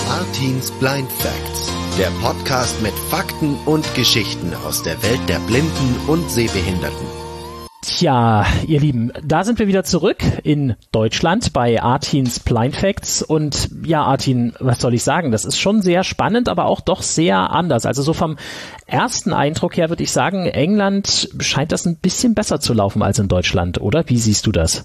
Martins 0.07 0.71
Blind 0.79 1.11
Facts, 1.11 1.69
der 1.99 2.11
Podcast 2.23 2.81
mit 2.81 2.93
Fakten 3.11 3.57
und 3.67 3.93
Geschichten 3.97 4.55
aus 4.65 4.85
der 4.85 5.03
Welt 5.03 5.29
der 5.29 5.41
Blinden 5.41 5.97
und 6.07 6.31
Sehbehinderten. 6.31 7.20
Tja, 7.97 8.47
ihr 8.69 8.81
Lieben, 8.81 9.13
da 9.23 9.43
sind 9.43 9.59
wir 9.59 9.67
wieder 9.67 9.83
zurück 9.83 10.23
in 10.45 10.77
Deutschland 10.93 11.53
bei 11.53 11.83
Artins 11.83 12.39
Blind 12.39 12.77
Facts. 12.77 13.21
Und 13.21 13.69
ja, 13.85 14.05
Artin, 14.05 14.55
was 14.61 14.81
soll 14.81 14.95
ich 14.95 15.03
sagen? 15.03 15.33
Das 15.33 15.45
ist 15.45 15.59
schon 15.59 15.83
sehr 15.83 16.05
spannend, 16.05 16.49
aber 16.49 16.67
auch 16.67 16.81
doch 16.81 17.03
sehr 17.03 17.51
anders. 17.51 17.87
Also 17.87 18.03
so 18.03 18.13
vom 18.13 18.39
ersten 18.87 19.33
Eindruck 19.33 19.77
her 19.77 19.89
würde 19.89 20.05
ich 20.05 20.13
sagen, 20.13 20.47
England 20.47 21.31
scheint 21.41 21.73
das 21.73 21.85
ein 21.85 21.97
bisschen 21.97 22.35
besser 22.35 22.61
zu 22.61 22.75
laufen 22.75 23.03
als 23.03 23.19
in 23.19 23.29
Deutschland, 23.29 23.81
oder? 23.81 24.05
Wie 24.07 24.19
siehst 24.19 24.47
du 24.47 24.53
das? 24.53 24.85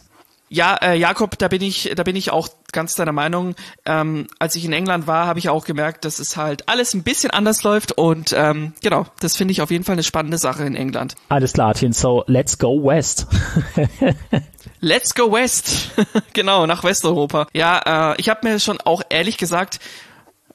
Ja, 0.55 0.75
äh, 0.75 0.97
Jakob, 0.97 1.37
da 1.37 1.49
bin 1.49 1.61
ich, 1.61 1.91
da 1.97 2.03
bin 2.03 2.15
ich 2.15 2.31
auch 2.31 2.47
ganz 2.71 2.93
deiner 2.93 3.11
Meinung. 3.11 3.55
Ähm, 3.85 4.27
als 4.39 4.55
ich 4.55 4.63
in 4.63 4.71
England 4.71 5.05
war, 5.05 5.27
habe 5.27 5.37
ich 5.37 5.49
auch 5.49 5.65
gemerkt, 5.65 6.05
dass 6.05 6.17
es 6.17 6.37
halt 6.37 6.69
alles 6.69 6.93
ein 6.93 7.03
bisschen 7.03 7.29
anders 7.29 7.63
läuft 7.63 7.91
und 7.91 8.33
ähm, 8.33 8.71
genau, 8.81 9.05
das 9.19 9.35
finde 9.35 9.51
ich 9.51 9.61
auf 9.61 9.69
jeden 9.69 9.83
Fall 9.83 9.95
eine 9.95 10.03
spannende 10.03 10.37
Sache 10.37 10.63
in 10.63 10.77
England. 10.77 11.15
Alles 11.27 11.51
klar, 11.51 11.73
Tin, 11.73 11.91
so 11.91 12.23
let's 12.27 12.57
go 12.57 12.81
west. 12.81 13.27
let's 14.79 15.13
go 15.13 15.29
west, 15.29 15.89
genau 16.33 16.65
nach 16.67 16.85
Westeuropa. 16.85 17.47
Ja, 17.51 18.13
äh, 18.13 18.15
ich 18.21 18.29
habe 18.29 18.47
mir 18.47 18.57
schon 18.61 18.79
auch 18.79 19.01
ehrlich 19.09 19.37
gesagt 19.37 19.81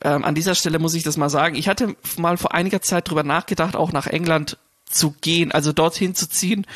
ähm, 0.02 0.24
an 0.24 0.34
dieser 0.34 0.54
Stelle 0.54 0.78
muss 0.78 0.94
ich 0.94 1.02
das 1.02 1.18
mal 1.18 1.28
sagen. 1.28 1.56
Ich 1.56 1.68
hatte 1.68 1.94
mal 2.16 2.38
vor 2.38 2.54
einiger 2.54 2.80
Zeit 2.80 3.10
drüber 3.10 3.22
nachgedacht, 3.22 3.76
auch 3.76 3.92
nach 3.92 4.06
England 4.06 4.56
zu 4.88 5.14
gehen, 5.20 5.52
also 5.52 5.74
dorthin 5.74 6.14
zu 6.14 6.26
ziehen. 6.26 6.66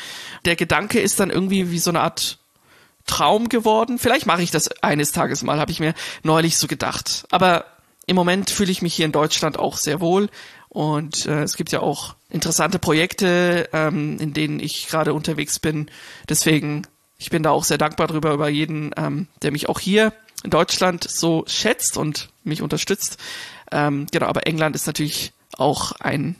Der 0.45 0.55
Gedanke 0.55 0.99
ist 0.99 1.19
dann 1.19 1.31
irgendwie 1.31 1.71
wie 1.71 1.79
so 1.79 1.89
eine 1.89 2.01
Art 2.01 2.37
Traum 3.05 3.49
geworden. 3.49 3.99
Vielleicht 3.99 4.25
mache 4.25 4.41
ich 4.41 4.51
das 4.51 4.69
eines 4.81 5.11
Tages 5.11 5.43
mal, 5.43 5.59
habe 5.59 5.71
ich 5.71 5.79
mir 5.79 5.93
neulich 6.23 6.57
so 6.57 6.67
gedacht. 6.67 7.25
Aber 7.31 7.65
im 8.07 8.15
Moment 8.15 8.49
fühle 8.49 8.71
ich 8.71 8.81
mich 8.81 8.93
hier 8.93 9.05
in 9.05 9.11
Deutschland 9.11 9.57
auch 9.57 9.77
sehr 9.77 9.99
wohl. 9.99 10.29
Und 10.69 11.25
äh, 11.25 11.43
es 11.43 11.55
gibt 11.55 11.71
ja 11.71 11.79
auch 11.79 12.15
interessante 12.29 12.79
Projekte, 12.79 13.69
ähm, 13.71 14.17
in 14.19 14.33
denen 14.33 14.59
ich 14.59 14.87
gerade 14.87 15.13
unterwegs 15.13 15.59
bin. 15.59 15.89
Deswegen, 16.27 16.85
ich 17.17 17.29
bin 17.29 17.43
da 17.43 17.51
auch 17.51 17.63
sehr 17.63 17.77
dankbar 17.77 18.07
drüber, 18.07 18.33
über 18.33 18.49
jeden, 18.49 18.91
ähm, 18.97 19.27
der 19.41 19.51
mich 19.51 19.69
auch 19.69 19.79
hier 19.79 20.13
in 20.43 20.49
Deutschland 20.49 21.07
so 21.09 21.45
schätzt 21.47 21.97
und 21.97 22.29
mich 22.43 22.61
unterstützt. 22.61 23.17
Ähm, 23.71 24.07
genau, 24.11 24.27
aber 24.27 24.47
England 24.47 24.75
ist 24.75 24.85
natürlich 24.85 25.31
auch 25.57 25.93
ein, 25.93 26.35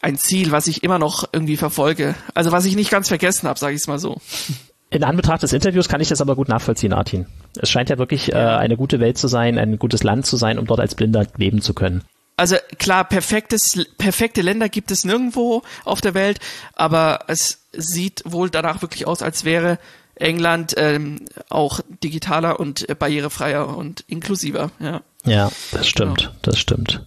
ein 0.00 0.18
Ziel, 0.18 0.52
was 0.52 0.66
ich 0.66 0.82
immer 0.82 0.98
noch 0.98 1.28
irgendwie 1.32 1.56
verfolge. 1.56 2.14
Also 2.34 2.52
was 2.52 2.64
ich 2.64 2.76
nicht 2.76 2.90
ganz 2.90 3.08
vergessen 3.08 3.48
habe, 3.48 3.58
sage 3.58 3.74
ich 3.74 3.80
es 3.80 3.86
mal 3.86 3.98
so. 3.98 4.20
In 4.90 5.04
Anbetracht 5.04 5.42
des 5.42 5.52
Interviews 5.52 5.88
kann 5.88 6.00
ich 6.00 6.08
das 6.08 6.20
aber 6.20 6.34
gut 6.34 6.48
nachvollziehen, 6.48 6.92
Artin. 6.92 7.26
Es 7.60 7.68
scheint 7.68 7.90
ja 7.90 7.98
wirklich 7.98 8.32
äh, 8.32 8.36
eine 8.36 8.76
gute 8.76 9.00
Welt 9.00 9.18
zu 9.18 9.28
sein, 9.28 9.58
ein 9.58 9.78
gutes 9.78 10.02
Land 10.02 10.24
zu 10.24 10.36
sein, 10.36 10.58
um 10.58 10.66
dort 10.66 10.80
als 10.80 10.94
Blinder 10.94 11.26
leben 11.36 11.60
zu 11.60 11.74
können. 11.74 12.04
Also 12.36 12.56
klar, 12.78 13.04
perfektes, 13.04 13.84
perfekte 13.98 14.42
Länder 14.42 14.68
gibt 14.68 14.90
es 14.90 15.04
nirgendwo 15.04 15.62
auf 15.84 16.00
der 16.00 16.14
Welt, 16.14 16.38
aber 16.74 17.24
es 17.26 17.66
sieht 17.72 18.22
wohl 18.24 18.48
danach 18.48 18.80
wirklich 18.80 19.06
aus, 19.06 19.22
als 19.22 19.44
wäre 19.44 19.78
England 20.14 20.74
ähm, 20.76 21.24
auch 21.50 21.80
digitaler 22.02 22.60
und 22.60 22.86
barrierefreier 22.98 23.76
und 23.76 24.04
inklusiver. 24.06 24.70
Ja, 24.78 25.02
ja 25.24 25.50
das 25.72 25.88
stimmt, 25.88 26.18
genau. 26.18 26.32
das 26.42 26.58
stimmt. 26.58 27.04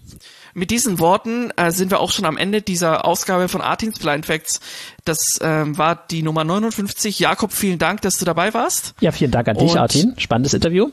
Mit 0.53 0.71
diesen 0.71 0.99
Worten 0.99 1.51
äh, 1.55 1.71
sind 1.71 1.91
wir 1.91 1.99
auch 1.99 2.11
schon 2.11 2.25
am 2.25 2.37
Ende 2.37 2.61
dieser 2.61 3.05
Ausgabe 3.05 3.47
von 3.47 3.61
Artins 3.61 3.99
Blind 3.99 4.25
Facts. 4.25 4.59
Das 5.05 5.39
ähm, 5.41 5.77
war 5.77 5.95
die 6.09 6.23
Nummer 6.23 6.43
59. 6.43 7.19
Jakob, 7.19 7.53
vielen 7.53 7.79
Dank, 7.79 8.01
dass 8.01 8.17
du 8.17 8.25
dabei 8.25 8.53
warst. 8.53 8.93
Ja, 8.99 9.11
vielen 9.11 9.31
Dank 9.31 9.47
an 9.47 9.57
dich, 9.57 9.71
Und 9.71 9.77
Artin. 9.77 10.13
Spannendes 10.17 10.53
Interview. 10.53 10.89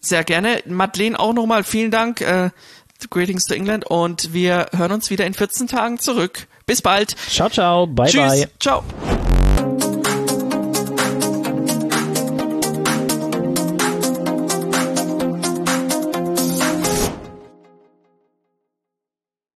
Sehr 0.00 0.24
gerne. 0.24 0.62
Madeleine 0.66 1.18
auch 1.18 1.32
nochmal 1.32 1.62
vielen 1.62 1.90
Dank. 1.90 2.20
Äh, 2.20 2.50
Greetings 3.08 3.44
to 3.44 3.54
England 3.54 3.86
und 3.86 4.34
wir 4.34 4.66
hören 4.76 4.92
uns 4.92 5.08
wieder 5.08 5.24
in 5.26 5.32
14 5.32 5.68
Tagen 5.68 5.98
zurück. 5.98 6.46
Bis 6.66 6.82
bald. 6.82 7.16
Ciao, 7.30 7.48
ciao. 7.48 7.86
Bye, 7.86 8.10
Tschüss. 8.10 8.20
bye. 8.20 8.48
Ciao. 8.58 8.84